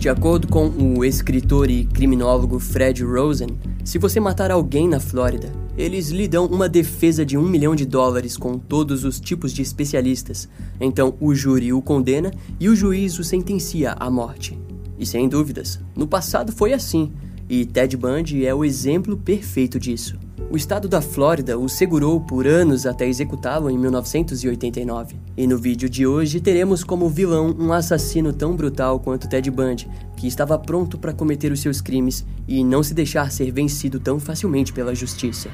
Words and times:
De 0.00 0.08
acordo 0.08 0.48
com 0.48 0.66
o 0.66 1.04
escritor 1.04 1.70
e 1.70 1.84
criminólogo 1.84 2.58
Fred 2.58 3.04
Rosen, 3.04 3.50
se 3.84 3.98
você 3.98 4.18
matar 4.18 4.50
alguém 4.50 4.88
na 4.88 4.98
Flórida, 4.98 5.52
eles 5.76 6.08
lhe 6.08 6.26
dão 6.26 6.46
uma 6.46 6.70
defesa 6.70 7.22
de 7.22 7.36
um 7.36 7.42
milhão 7.42 7.76
de 7.76 7.84
dólares 7.84 8.34
com 8.34 8.58
todos 8.58 9.04
os 9.04 9.20
tipos 9.20 9.52
de 9.52 9.60
especialistas. 9.60 10.48
Então 10.80 11.14
o 11.20 11.34
júri 11.34 11.74
o 11.74 11.82
condena 11.82 12.30
e 12.58 12.70
o 12.70 12.74
juiz 12.74 13.18
o 13.18 13.24
sentencia 13.24 13.92
à 13.92 14.10
morte. 14.10 14.58
E 14.98 15.04
sem 15.04 15.28
dúvidas, 15.28 15.78
no 15.94 16.06
passado 16.06 16.50
foi 16.50 16.72
assim, 16.72 17.12
e 17.46 17.66
Ted 17.66 17.94
Bundy 17.94 18.46
é 18.46 18.54
o 18.54 18.64
exemplo 18.64 19.18
perfeito 19.18 19.78
disso. 19.78 20.18
O 20.52 20.56
estado 20.56 20.88
da 20.88 21.00
Flórida 21.00 21.56
o 21.56 21.68
segurou 21.68 22.20
por 22.20 22.44
anos 22.44 22.84
até 22.84 23.06
executá-lo 23.06 23.70
em 23.70 23.78
1989. 23.78 25.14
E 25.36 25.46
no 25.46 25.56
vídeo 25.56 25.88
de 25.88 26.04
hoje 26.04 26.40
teremos 26.40 26.82
como 26.82 27.08
vilão 27.08 27.54
um 27.56 27.72
assassino 27.72 28.32
tão 28.32 28.56
brutal 28.56 28.98
quanto 28.98 29.28
Ted 29.28 29.48
Bundy, 29.48 29.88
que 30.16 30.26
estava 30.26 30.58
pronto 30.58 30.98
para 30.98 31.12
cometer 31.12 31.52
os 31.52 31.60
seus 31.60 31.80
crimes 31.80 32.26
e 32.48 32.64
não 32.64 32.82
se 32.82 32.92
deixar 32.92 33.30
ser 33.30 33.52
vencido 33.52 34.00
tão 34.00 34.18
facilmente 34.18 34.72
pela 34.72 34.92
justiça. 34.92 35.48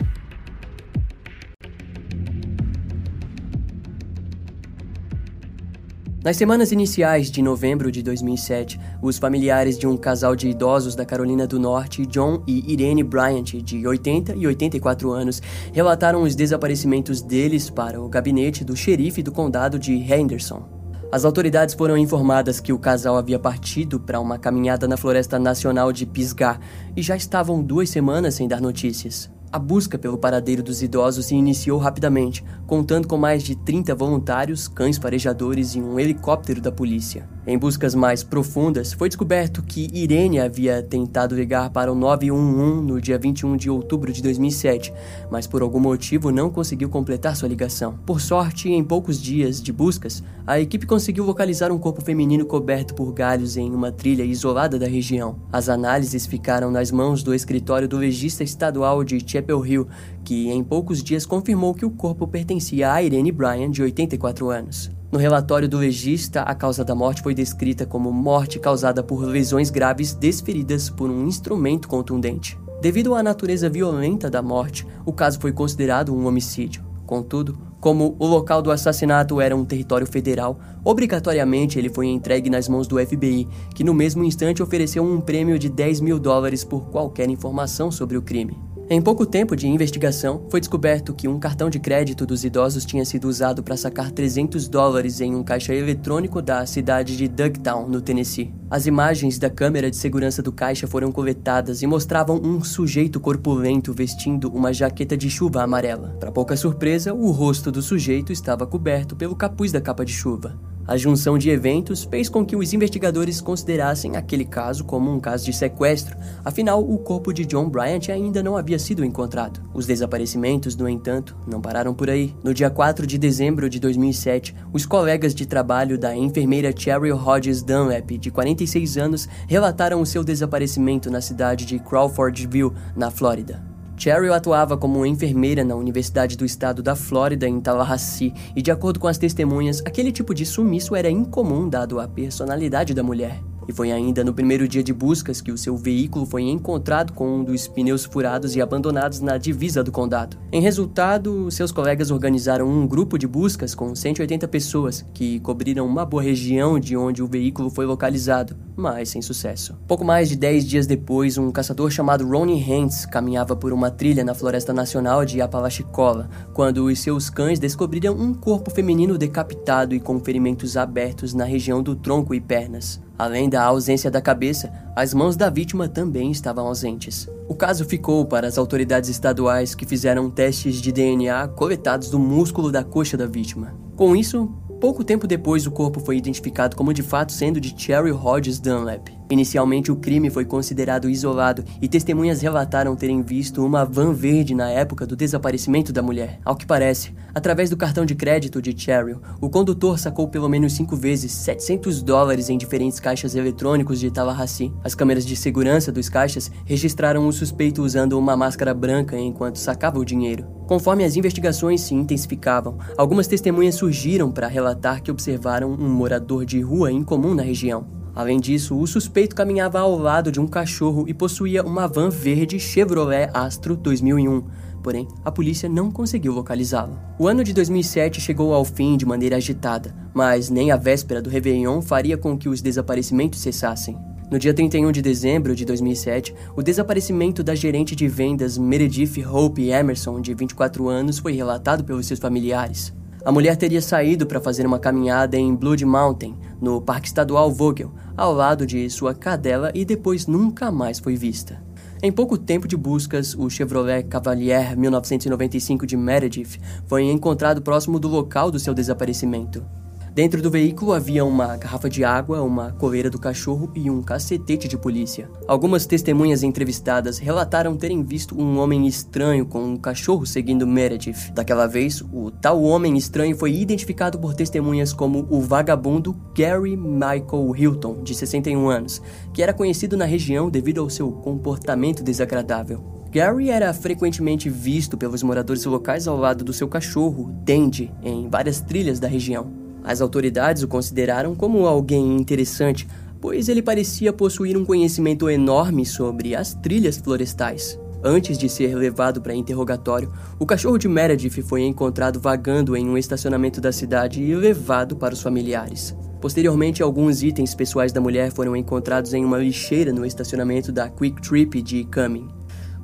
Nas 6.27 6.37
semanas 6.37 6.73
iniciais 6.73 7.30
de 7.30 7.41
novembro 7.41 7.89
de 7.93 8.03
2007, 8.03 8.80
os 9.01 9.16
familiares 9.16 9.79
de 9.79 9.87
um 9.87 9.97
casal 9.97 10.35
de 10.35 10.49
idosos 10.49 10.97
da 10.97 11.05
Carolina 11.05 11.47
do 11.47 11.57
Norte, 11.57 12.05
John 12.05 12.43
e 12.49 12.73
Irene 12.73 13.05
Bryant, 13.05 13.45
de 13.62 13.87
80 13.87 14.35
e 14.35 14.45
84 14.45 15.12
anos, 15.12 15.41
relataram 15.73 16.25
os 16.25 16.35
desaparecimentos 16.35 17.23
deles 17.23 17.71
para 17.71 18.02
o 18.02 18.09
gabinete 18.09 18.65
do 18.65 18.75
xerife 18.75 19.23
do 19.23 19.30
condado 19.30 19.79
de 19.79 19.93
Henderson. 19.93 20.69
As 21.12 21.25
autoridades 21.25 21.77
foram 21.77 21.97
informadas 21.97 22.59
que 22.59 22.73
o 22.73 22.79
casal 22.80 23.16
havia 23.16 23.38
partido 23.38 24.01
para 24.01 24.19
uma 24.19 24.37
caminhada 24.37 24.88
na 24.88 24.97
Floresta 24.97 25.38
Nacional 25.38 25.93
de 25.93 26.04
Pisgah 26.04 26.59
e 26.97 27.02
já 27.02 27.15
estavam 27.15 27.63
duas 27.63 27.88
semanas 27.88 28.35
sem 28.35 28.49
dar 28.49 28.60
notícias. 28.60 29.30
A 29.52 29.59
busca 29.59 29.99
pelo 29.99 30.19
paradeiro 30.19 30.63
dos 30.63 30.83
idosos 30.83 31.27
se 31.27 31.35
iniciou 31.35 31.79
rapidamente, 31.79 32.45
contando 32.66 33.07
com 33.07 33.16
mais 33.16 33.43
de 33.43 33.55
30 33.55 33.95
voluntários, 33.95 34.69
cães 34.69 34.99
farejadores 34.99 35.75
e 35.75 35.80
um 35.80 35.99
helicóptero 35.99 36.61
da 36.61 36.73
polícia. 36.73 37.35
Em 37.49 37.57
buscas 37.57 37.95
mais 37.95 38.25
profundas, 38.25 38.93
foi 38.93 39.09
descoberto 39.09 39.63
que 39.63 39.89
Irene 39.93 40.41
havia 40.41 40.83
tentado 40.83 41.33
ligar 41.33 41.71
para 41.71 41.93
o 41.93 41.95
911 41.95 42.83
no 42.83 43.01
dia 43.01 43.16
21 43.16 43.57
de 43.57 43.71
outubro 43.71 44.13
de 44.13 44.21
2007, 44.21 44.93
mas 45.30 45.47
por 45.47 45.63
algum 45.63 45.79
motivo 45.79 46.33
não 46.33 46.51
conseguiu 46.51 46.88
completar 46.88 47.37
sua 47.37 47.49
ligação. 47.49 48.01
Por 48.05 48.21
sorte, 48.21 48.69
em 48.69 48.83
poucos 48.83 49.23
dias 49.23 49.63
de 49.63 49.73
buscas, 49.73 50.25
a 50.45 50.59
equipe 50.59 50.87
conseguiu 50.87 51.25
localizar 51.25 51.71
um 51.71 51.79
corpo 51.79 52.03
feminino 52.03 52.45
coberto 52.45 52.97
por 52.97 53.13
galhos 53.13 53.57
em 53.57 53.73
uma 53.73 53.93
trilha 53.93 54.25
isolada 54.25 54.77
da 54.77 54.88
região. 54.88 55.37
As 55.53 55.69
análises 55.69 56.27
ficaram 56.27 56.73
nas 56.73 56.91
mãos 56.91 57.23
do 57.23 57.33
escritório 57.33 57.87
do 57.87 57.97
legista 57.97 58.43
estadual 58.43 59.05
de 59.05 59.23
Chapel 59.25 59.65
Hill, 59.65 59.87
que 60.25 60.51
em 60.51 60.65
poucos 60.65 61.01
dias 61.01 61.25
confirmou 61.25 61.75
que 61.75 61.87
o 61.87 61.91
corpo 61.91 62.27
pertencia 62.27 62.93
a 62.93 63.01
Irene 63.01 63.31
Bryan, 63.31 63.71
de 63.71 63.85
84 63.85 64.50
anos. 64.50 64.96
No 65.10 65.21
relatório 65.21 65.69
do 65.69 65.78
legista, 65.78 66.43
a 66.43 66.54
causa 66.54 66.84
da 66.84 66.94
morte 66.94 67.22
foi 67.22 67.32
descrita 67.32 67.87
como 67.87 68.12
morte 68.12 68.59
causada 68.59 69.03
por 69.04 69.22
lesões 69.22 69.71
graves 69.71 70.12
desferidas 70.12 70.91
por 70.91 71.09
um 71.09 71.26
instrumento 71.26 71.87
contundente. 71.87 72.59
Devido 72.82 73.15
à 73.15 73.22
natureza 73.22 73.71
violenta 73.71 74.28
da 74.28 74.43
morte, 74.43 74.87
o 75.04 75.12
caso 75.12 75.38
foi 75.38 75.53
considerado 75.53 76.15
um 76.15 76.26
homicídio. 76.26 76.84
Contudo, 77.06 77.56
como 77.81 78.16
o 78.19 78.26
local 78.26 78.60
do 78.60 78.72
assassinato 78.72 79.41
era 79.41 79.54
um 79.54 79.65
território 79.65 80.09
federal, 80.09 80.59
obrigatoriamente 80.84 81.78
ele 81.78 81.88
foi 81.88 82.09
entregue 82.09 82.50
nas 82.50 82.69
mãos 82.69 82.88
do 82.88 82.98
FBI, 82.98 83.47
que 83.76 83.84
no 83.84 83.94
mesmo 83.94 84.25
instante 84.25 84.60
ofereceu 84.60 85.04
um 85.04 85.20
prêmio 85.20 85.56
de 85.56 85.69
10 85.69 86.00
mil 86.00 86.19
dólares 86.19 86.65
por 86.65 86.87
qualquer 86.91 87.31
informação 87.31 87.93
sobre 87.93 88.16
o 88.16 88.22
crime. 88.22 88.66
Em 88.88 89.02
pouco 89.02 89.26
tempo 89.26 89.56
de 89.56 89.66
investigação, 89.66 90.47
foi 90.48 90.60
descoberto 90.60 91.12
que 91.12 91.26
um 91.26 91.41
cartão 91.41 91.69
de 91.69 91.80
crédito 91.80 92.24
dos 92.24 92.44
idosos 92.44 92.84
tinha 92.84 93.04
sido 93.04 93.26
usado 93.26 93.60
para 93.60 93.76
sacar 93.76 94.12
300 94.12 94.69
dólares 94.69 95.20
em 95.20 95.34
um 95.34 95.42
caixa 95.42 95.74
eletrônico 95.74 96.41
da 96.41 96.64
cidade 96.66 97.16
de 97.16 97.26
Dugtown, 97.26 97.88
no 97.88 98.00
Tennessee. 98.00 98.54
As 98.70 98.86
imagens 98.86 99.41
da 99.41 99.50
câmera 99.50 99.91
de 99.91 99.96
segurança 99.96 100.41
do 100.41 100.52
caixa 100.52 100.86
foram 100.86 101.10
coletadas 101.10 101.82
e 101.82 101.86
mostravam 101.86 102.41
um 102.41 102.62
sujeito 102.62 103.19
corpulento 103.19 103.92
vestindo 103.92 104.48
uma 104.54 104.72
jaqueta 104.72 105.16
de 105.16 105.28
chuva 105.28 105.64
amarela. 105.64 106.16
Para 106.20 106.30
pouca 106.30 106.56
surpresa, 106.56 107.12
o 107.12 107.32
rosto 107.32 107.72
do 107.72 107.82
sujeito 107.82 108.32
estava 108.32 108.69
coberto 108.69 109.16
pelo 109.16 109.34
capuz 109.34 109.72
da 109.72 109.80
capa 109.80 110.04
de 110.04 110.12
chuva. 110.12 110.56
A 110.88 110.97
junção 110.97 111.36
de 111.36 111.50
eventos 111.50 112.04
fez 112.04 112.28
com 112.28 112.47
que 112.47 112.54
os 112.54 112.72
investigadores 112.72 113.41
considerassem 113.41 114.16
aquele 114.16 114.44
caso 114.44 114.84
como 114.84 115.12
um 115.12 115.19
caso 115.19 115.44
de 115.44 115.52
sequestro, 115.52 116.16
afinal, 116.44 116.80
o 116.80 116.97
corpo 116.98 117.32
de 117.32 117.44
John 117.44 117.69
Bryant 117.69 118.08
ainda 118.08 118.41
não 118.41 118.56
havia 118.56 118.78
sido 118.78 119.04
encontrado. 119.04 119.60
Os 119.75 119.84
desaparecimentos, 119.84 120.76
no 120.76 120.88
entanto, 120.88 121.36
não 121.44 121.60
pararam 121.60 121.92
por 121.92 122.08
aí. 122.08 122.32
No 122.44 122.54
dia 122.54 122.70
4 122.70 123.04
de 123.04 123.19
dezembro 123.19 123.69
de 123.69 123.80
2007, 123.80 124.54
os 124.72 124.86
colegas 124.86 125.34
de 125.34 125.44
trabalho 125.44 125.98
da 125.98 126.14
enfermeira 126.14 126.72
Cheryl 126.76 127.16
Hodges 127.16 127.62
Dunlap, 127.62 128.12
de 128.16 128.30
46 128.30 128.96
anos, 128.96 129.28
relataram 129.48 130.00
o 130.00 130.06
seu 130.06 130.22
desaparecimento 130.22 131.10
na 131.10 131.20
cidade 131.20 131.66
de 131.66 131.80
Crawfordville, 131.80 132.72
na 132.94 133.10
Flórida. 133.10 133.75
Cheryl 133.96 134.34
atuava 134.34 134.76
como 134.76 135.04
enfermeira 135.06 135.64
na 135.64 135.74
Universidade 135.74 136.36
do 136.36 136.44
Estado 136.44 136.82
da 136.82 136.94
Flórida, 136.94 137.48
em 137.48 137.60
Tallahassee, 137.60 138.34
e 138.54 138.60
de 138.60 138.70
acordo 138.70 139.00
com 139.00 139.08
as 139.08 139.18
testemunhas, 139.18 139.82
aquele 139.84 140.12
tipo 140.12 140.34
de 140.34 140.44
sumiço 140.44 140.94
era 140.94 141.10
incomum 141.10 141.68
dado 141.68 141.98
a 141.98 142.06
personalidade 142.06 142.92
da 142.92 143.02
mulher. 143.02 143.40
E 143.68 143.72
foi 143.72 143.90
ainda 143.90 144.22
no 144.22 144.32
primeiro 144.32 144.68
dia 144.68 144.82
de 144.82 144.92
buscas 144.92 145.40
que 145.40 145.50
o 145.50 145.58
seu 145.58 145.76
veículo 145.76 146.24
foi 146.24 146.42
encontrado 146.42 147.12
com 147.12 147.38
um 147.38 147.44
dos 147.44 147.66
pneus 147.66 148.04
furados 148.04 148.54
e 148.54 148.62
abandonados 148.62 149.20
na 149.20 149.36
divisa 149.38 149.82
do 149.82 149.90
condado. 149.90 150.36
Em 150.52 150.60
resultado, 150.60 151.50
seus 151.50 151.72
colegas 151.72 152.12
organizaram 152.12 152.68
um 152.68 152.86
grupo 152.86 153.18
de 153.18 153.26
buscas 153.26 153.74
com 153.74 153.94
180 153.94 154.46
pessoas 154.46 155.04
que 155.12 155.40
cobriram 155.40 155.84
uma 155.84 156.04
boa 156.04 156.22
região 156.22 156.78
de 156.78 156.96
onde 156.96 157.22
o 157.22 157.26
veículo 157.26 157.68
foi 157.68 157.86
localizado, 157.86 158.56
mas 158.76 159.09
sem 159.09 159.22
sucesso. 159.22 159.75
Pouco 159.88 160.04
mais 160.04 160.28
de 160.28 160.37
10 160.37 160.66
dias 160.66 160.87
depois, 160.87 161.38
um 161.38 161.50
caçador 161.50 161.91
chamado 161.91 162.28
Ronnie 162.28 162.62
Hantz 162.70 163.06
caminhava 163.06 163.56
por 163.56 163.72
uma 163.72 163.91
trilha 163.91 164.22
na 164.22 164.34
Floresta 164.34 164.72
Nacional 164.72 165.25
de 165.25 165.41
Apalachicola, 165.41 166.28
quando 166.53 166.84
os 166.84 167.00
seus 167.00 167.31
cães 167.31 167.59
descobriram 167.59 168.14
um 168.14 168.34
corpo 168.34 168.70
feminino 168.70 169.16
decapitado 169.16 169.94
e 169.94 170.00
com 170.00 170.20
ferimentos 170.20 170.76
abertos 170.76 171.32
na 171.32 171.44
região 171.44 171.82
do 171.82 171.97
tronco 171.97 172.34
e 172.34 172.41
pernas. 172.41 173.00
Além 173.19 173.48
da 173.48 173.64
ausência 173.64 174.10
da 174.10 174.20
cabeça, 174.20 174.70
as 174.94 175.14
mãos 175.14 175.37
da 175.37 175.48
vítima 175.48 175.88
também 175.88 176.31
estavam 176.31 176.66
ausentes. 176.66 177.26
O 177.48 177.54
caso 177.54 177.84
ficou 177.84 178.26
para 178.26 178.47
as 178.47 178.58
autoridades 178.58 179.08
estaduais 179.08 179.75
que 179.75 179.87
fizeram 179.87 180.28
testes 180.28 180.76
de 180.76 180.93
DNA 180.93 181.48
coletados 181.48 182.10
do 182.10 182.19
músculo 182.19 182.70
da 182.70 182.84
coxa 182.84 183.16
da 183.16 183.26
vítima. 183.26 183.75
Com 183.94 184.14
isso, 184.14 184.53
Pouco 184.81 185.03
tempo 185.03 185.26
depois, 185.26 185.66
o 185.66 185.70
corpo 185.70 186.00
foi 186.00 186.19
identificado 186.19 186.76
como 186.76 186.92
de 186.92 187.03
fato 187.03 187.32
sendo 187.32 187.59
de 187.60 187.75
Cherry 187.76 188.12
Hodges 188.12 188.60
Dunlap. 188.60 189.09
Inicialmente, 189.28 189.91
o 189.91 189.97
crime 189.97 190.31
foi 190.31 190.44
considerado 190.44 191.10
isolado 191.10 191.64
e 191.82 191.88
testemunhas 191.88 192.41
relataram 192.41 192.94
terem 192.94 193.22
visto 193.22 193.64
uma 193.64 193.84
van 193.84 194.12
verde 194.12 194.54
na 194.54 194.70
época 194.70 195.04
do 195.06 195.16
desaparecimento 195.16 195.92
da 195.92 196.03
mulher. 196.03 196.38
Ao 196.44 196.54
que 196.54 196.64
parece, 196.64 197.12
através 197.34 197.69
do 197.69 197.76
cartão 197.76 198.06
de 198.06 198.14
crédito 198.14 198.62
de 198.62 198.78
Cheryl, 198.78 199.20
o 199.41 199.50
condutor 199.50 199.98
sacou 199.98 200.28
pelo 200.28 200.48
menos 200.48 200.75
cinco 200.75 200.94
vezes 200.94 201.32
700 201.32 202.03
dólares 202.03 202.48
em 202.48 202.56
diferentes 202.56 203.00
caixas 203.00 203.34
eletrônicos 203.34 203.98
de 203.98 204.10
Tallahassee. 204.10 204.72
As 204.84 204.94
câmeras 204.94 205.26
de 205.26 205.34
segurança 205.34 205.91
dos 205.91 206.08
caixas 206.08 206.50
registraram 206.64 207.26
o 207.26 207.32
suspeito 207.32 207.82
usando 207.82 208.19
uma 208.19 208.37
máscara 208.37 208.72
branca 208.72 209.19
enquanto 209.19 209.56
sacava 209.56 209.98
o 209.98 210.04
dinheiro. 210.04 210.47
Conforme 210.69 211.04
as 211.04 211.16
investigações 211.16 211.81
se 211.81 211.94
intensificavam, 211.94 212.78
algumas 212.97 213.26
testemunhas 213.26 213.75
surgiram 213.75 214.31
para 214.31 214.48
relatar 214.48 215.03
que 215.03 215.10
observaram 215.10 215.72
um 215.72 215.88
morador 215.88 216.44
de 216.44 216.61
rua 216.61 216.93
incomum 216.93 217.34
na 217.34 217.43
região. 217.43 217.95
Além 218.16 218.40
disso, 218.40 218.74
o 218.78 218.86
suspeito 218.86 219.36
caminhava 219.36 219.78
ao 219.78 219.94
lado 219.98 220.32
de 220.32 220.40
um 220.40 220.46
cachorro 220.46 221.04
e 221.06 221.12
possuía 221.12 221.62
uma 221.62 221.86
van 221.86 222.08
verde 222.08 222.58
Chevrolet 222.58 223.28
Astro 223.34 223.76
2001. 223.76 224.42
Porém, 224.82 225.06
a 225.22 225.30
polícia 225.30 225.68
não 225.68 225.90
conseguiu 225.90 226.32
localizá-lo. 226.32 226.98
O 227.18 227.28
ano 227.28 227.44
de 227.44 227.52
2007 227.52 228.18
chegou 228.18 228.54
ao 228.54 228.64
fim 228.64 228.96
de 228.96 229.04
maneira 229.04 229.36
agitada, 229.36 229.94
mas 230.14 230.48
nem 230.48 230.70
a 230.70 230.78
véspera 230.78 231.20
do 231.20 231.28
Réveillon 231.28 231.82
faria 231.82 232.16
com 232.16 232.38
que 232.38 232.48
os 232.48 232.62
desaparecimentos 232.62 233.40
cessassem. 233.40 233.98
No 234.30 234.38
dia 234.38 234.54
31 234.54 234.90
de 234.92 235.02
dezembro 235.02 235.54
de 235.54 235.66
2007, 235.66 236.34
o 236.56 236.62
desaparecimento 236.62 237.44
da 237.44 237.54
gerente 237.54 237.94
de 237.94 238.08
vendas 238.08 238.56
Meredith 238.56 239.22
Hope 239.26 239.68
Emerson, 239.68 240.22
de 240.22 240.32
24 240.32 240.88
anos, 240.88 241.18
foi 241.18 241.32
relatado 241.32 241.84
pelos 241.84 242.06
seus 242.06 242.18
familiares. 242.18 242.94
A 243.26 243.32
mulher 243.32 243.56
teria 243.56 243.82
saído 243.82 244.25
para 244.25 244.40
fazer 244.40 244.64
uma 244.64 244.78
caminhada 244.78 245.37
em 245.37 245.52
Blood 245.52 245.84
Mountain, 245.84 246.38
no 246.61 246.81
Parque 246.81 247.08
Estadual 247.08 247.50
Vogel, 247.50 247.93
ao 248.17 248.32
lado 248.32 248.64
de 248.64 248.88
sua 248.88 249.17
cadela 249.17 249.73
e 249.75 249.84
depois 249.84 250.28
nunca 250.28 250.70
mais 250.70 251.00
foi 251.00 251.17
vista. 251.17 251.61
Em 252.00 252.12
pouco 252.12 252.38
tempo 252.38 252.69
de 252.69 252.76
buscas, 252.76 253.34
o 253.34 253.50
Chevrolet 253.50 254.05
Cavalier 254.05 254.76
1995 254.76 255.84
de 255.88 255.96
Meredith 255.96 256.61
foi 256.87 257.02
encontrado 257.02 257.61
próximo 257.61 257.99
do 257.99 258.06
local 258.06 258.49
do 258.49 258.61
seu 258.61 258.73
desaparecimento. 258.73 259.67
Dentro 260.16 260.40
do 260.40 260.50
veículo 260.50 260.94
havia 260.94 261.26
uma 261.26 261.58
garrafa 261.58 261.90
de 261.90 262.02
água, 262.02 262.40
uma 262.40 262.72
coleira 262.72 263.10
do 263.10 263.18
cachorro 263.18 263.70
e 263.74 263.90
um 263.90 264.00
cacetete 264.00 264.66
de 264.66 264.78
polícia. 264.78 265.28
Algumas 265.46 265.84
testemunhas 265.84 266.42
entrevistadas 266.42 267.18
relataram 267.18 267.76
terem 267.76 268.02
visto 268.02 268.34
um 268.34 268.58
homem 268.58 268.86
estranho 268.86 269.44
com 269.44 269.62
um 269.62 269.76
cachorro 269.76 270.24
seguindo 270.24 270.66
Meredith. 270.66 271.30
Daquela 271.34 271.66
vez, 271.66 272.00
o 272.00 272.30
tal 272.30 272.62
homem 272.62 272.96
estranho 272.96 273.36
foi 273.36 273.52
identificado 273.52 274.18
por 274.18 274.32
testemunhas 274.32 274.90
como 274.90 275.26
o 275.28 275.42
vagabundo 275.42 276.16
Gary 276.34 276.78
Michael 276.78 277.54
Hilton, 277.54 278.02
de 278.02 278.14
61 278.14 278.70
anos, 278.70 279.02
que 279.34 279.42
era 279.42 279.52
conhecido 279.52 279.98
na 279.98 280.06
região 280.06 280.48
devido 280.48 280.80
ao 280.80 280.88
seu 280.88 281.12
comportamento 281.12 282.02
desagradável. 282.02 283.04
Gary 283.12 283.50
era 283.50 283.70
frequentemente 283.74 284.48
visto 284.48 284.96
pelos 284.96 285.22
moradores 285.22 285.66
locais 285.66 286.08
ao 286.08 286.16
lado 286.16 286.42
do 286.42 286.54
seu 286.54 286.68
cachorro, 286.68 287.30
Dandy, 287.44 287.92
em 288.02 288.30
várias 288.30 288.62
trilhas 288.62 288.98
da 288.98 289.08
região. 289.08 289.65
As 289.87 290.00
autoridades 290.00 290.65
o 290.65 290.69
consideraram 290.69 291.33
como 291.37 291.65
alguém 291.65 292.17
interessante, 292.17 292.88
pois 293.21 293.49
ele 293.49 293.62
parecia 293.62 294.12
possuir 294.12 294.56
um 294.56 294.65
conhecimento 294.65 295.31
enorme 295.31 295.87
sobre 295.87 296.35
as 296.35 296.55
trilhas 296.55 296.97
florestais. 296.97 297.79
Antes 298.03 298.37
de 298.37 298.49
ser 298.49 298.75
levado 298.75 299.23
para 299.23 299.35
interrogatório, 299.35 300.12
o 300.41 300.44
cachorro 300.44 300.77
de 300.77 300.88
Meredith 300.88 301.41
foi 301.43 301.62
encontrado 301.62 302.21
vagando 302.21 302.77
em 302.77 302.88
um 302.88 302.99
estacionamento 302.99 303.61
da 303.61 303.71
cidade 303.71 304.21
e 304.21 304.35
levado 304.35 304.97
para 304.97 305.15
os 305.15 305.23
familiares. 305.23 305.97
Posteriormente, 306.21 306.83
alguns 306.83 307.23
itens 307.23 307.55
pessoais 307.55 307.93
da 307.93 308.00
mulher 308.00 308.33
foram 308.33 308.56
encontrados 308.56 309.15
em 309.15 309.25
uma 309.25 309.38
lixeira 309.38 309.93
no 309.93 310.05
estacionamento 310.05 310.73
da 310.73 310.88
Quick 310.88 311.23
Trip 311.23 311.62
de 311.62 311.85
Cumming. 311.85 312.29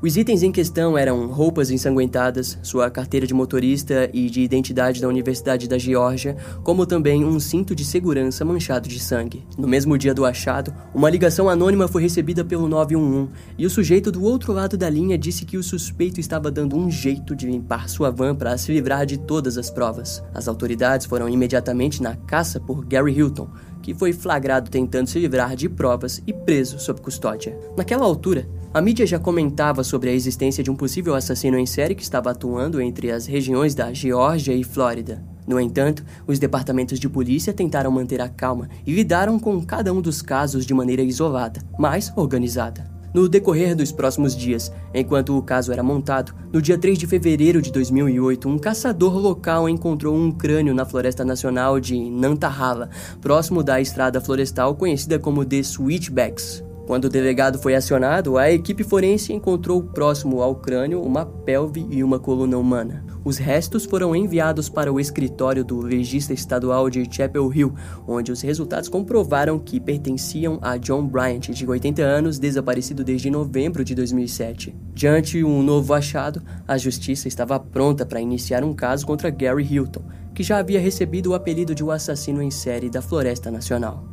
Os 0.03 0.17
itens 0.17 0.43
em 0.43 0.51
questão 0.51 0.99
eram 0.99 1.29
roupas 1.29 1.71
ensanguentadas, 1.71 2.59
sua 2.61 2.91
carteira 2.91 3.25
de 3.25 3.33
motorista 3.33 4.11
e 4.13 4.29
de 4.29 4.41
identidade 4.41 5.01
da 5.01 5.07
Universidade 5.07 5.69
da 5.69 5.79
Geórgia, 5.79 6.37
como 6.65 6.85
também 6.85 7.25
um 7.25 7.39
cinto 7.39 7.73
de 7.73 7.85
segurança 7.85 8.45
manchado 8.45 8.89
de 8.89 8.99
sangue. 8.99 9.47
No 9.57 9.69
mesmo 9.69 9.97
dia 9.97 10.13
do 10.13 10.25
achado, 10.25 10.75
uma 10.93 11.09
ligação 11.09 11.49
anônima 11.49 11.87
foi 11.87 12.03
recebida 12.03 12.45
pelo 12.45 12.67
911 12.67 13.31
e 13.57 13.65
o 13.65 13.71
sujeito 13.71 14.11
do 14.11 14.25
outro 14.25 14.53
lado 14.53 14.77
da 14.77 14.91
linha 14.91 15.17
disse 15.17 15.45
que 15.45 15.57
o 15.57 15.63
suspeito 15.63 16.19
estava 16.19 16.51
dando 16.51 16.77
um 16.77 16.91
jeito 16.91 17.37
de 17.37 17.47
limpar 17.47 17.89
sua 17.89 18.11
van 18.11 18.35
para 18.35 18.59
se 18.59 18.73
livrar 18.73 19.07
de 19.07 19.19
todas 19.19 19.57
as 19.57 19.71
provas. 19.71 20.21
As 20.35 20.49
autoridades 20.49 21.07
foram 21.07 21.29
imediatamente 21.29 22.03
na 22.03 22.17
caça 22.17 22.59
por 22.59 22.85
Gary 22.85 23.13
Hilton, 23.13 23.49
que 23.81 23.95
foi 23.95 24.13
flagrado 24.13 24.69
tentando 24.69 25.07
se 25.07 25.21
livrar 25.21 25.55
de 25.55 25.69
provas 25.69 26.21
e 26.27 26.33
preso 26.33 26.81
sob 26.81 27.01
custódia. 27.01 27.57
Naquela 27.77 28.05
altura, 28.05 28.49
a 28.75 28.81
mídia 28.81 29.07
já 29.07 29.19
comentava 29.19 29.85
sobre 29.85 30.09
a 30.09 30.13
existência 30.15 30.65
de 30.65 30.71
um 30.71 30.75
possível 30.75 31.15
assassino 31.15 31.59
em 31.59 31.67
série 31.67 31.95
que 31.95 32.03
estava 32.03 32.31
atuando 32.31 32.81
entre 32.81 33.11
as 33.11 33.27
regiões 33.27 33.75
da 33.75 33.93
Geórgia 33.93 34.55
e 34.55 34.65
Flórida. 34.65 35.23
No 35.47 35.61
entanto, 35.61 36.03
os 36.27 36.39
departamentos 36.39 36.99
de 36.99 37.09
polícia 37.09 37.53
tentaram 37.53 37.91
manter 37.91 38.21
a 38.23 38.31
calma 38.31 38.71
e 38.87 38.93
lidaram 38.95 39.39
com 39.39 39.61
cada 39.61 39.93
um 39.93 40.01
dos 40.01 40.23
casos 40.23 40.65
de 40.65 40.73
maneira 40.73 41.03
isolada, 41.03 41.61
mas 41.79 42.11
organizada. 42.17 42.91
No 43.13 43.29
decorrer 43.29 43.77
dos 43.77 43.93
próximos 43.93 44.35
dias, 44.35 44.73
enquanto 44.95 45.37
o 45.37 45.43
caso 45.43 45.71
era 45.71 45.83
montado, 45.83 46.35
no 46.51 46.63
dia 46.63 46.79
3 46.79 46.97
de 46.97 47.07
fevereiro 47.07 47.61
de 47.61 47.71
2008, 47.71 48.49
um 48.49 48.57
caçador 48.59 49.19
local 49.19 49.69
encontrou 49.69 50.17
um 50.17 50.33
crânio 50.33 50.73
na 50.73 50.87
Floresta 50.87 51.23
Nacional 51.23 51.79
de 51.79 51.99
Nantahala, 52.09 52.89
próximo 53.21 53.63
da 53.63 53.83
estrada 53.83 54.19
florestal 54.19 54.75
conhecida 54.77 55.19
como 55.19 55.45
The 55.45 55.63
Switchbacks. 55.63 56.72
Quando 56.87 57.05
o 57.05 57.09
delegado 57.09 57.59
foi 57.61 57.77
acionado, 57.77 58.37
a 58.37 58.51
equipe 58.51 58.83
forense 58.83 59.33
encontrou 59.33 59.83
próximo 59.83 60.43
ao 60.43 60.57
crânio 60.57 61.01
uma 61.01 61.25
pelve 61.25 61.87
e 61.89 62.03
uma 62.03 62.19
coluna 62.19 62.59
humana. 62.59 63.05
Os 63.25 63.39
restos 63.39 63.85
foram 63.85 64.17
enviados 64.17 64.69
para 64.69 64.93
o 64.93 64.99
escritório 64.99 65.65
do 65.65 65.81
legista 65.81 66.33
estadual 66.33 66.91
de 66.91 67.07
Chapel 67.09 67.53
Hill, 67.53 67.73
onde 68.07 68.33
os 68.33 68.43
resultados 68.43 68.89
comprovaram 68.89 69.61
que 69.61 69.79
pertenciam 69.79 70.59
a 70.61 70.77
John 70.77 71.07
Bryant, 71.07 71.51
de 71.51 71.65
80 71.65 72.03
anos, 72.03 72.39
desaparecido 72.41 73.05
desde 73.05 73.31
novembro 73.31 73.85
de 73.85 73.95
2007. 73.95 74.75
Diante 74.93 75.45
um 75.45 75.63
novo 75.63 75.95
achado, 75.95 76.43
a 76.67 76.77
justiça 76.77 77.29
estava 77.29 77.61
pronta 77.61 78.05
para 78.05 78.21
iniciar 78.21 78.65
um 78.65 78.75
caso 78.75 79.07
contra 79.07 79.31
Gary 79.31 79.65
Hilton, 79.65 80.03
que 80.35 80.43
já 80.43 80.59
havia 80.59 80.81
recebido 80.81 81.31
o 81.31 81.35
apelido 81.35 81.77
de 81.77 81.85
o 81.85 81.93
assassino 81.93 82.43
em 82.43 82.51
série 82.51 82.91
da 82.91 83.01
Floresta 83.01 83.53
Nacional. 83.53 84.12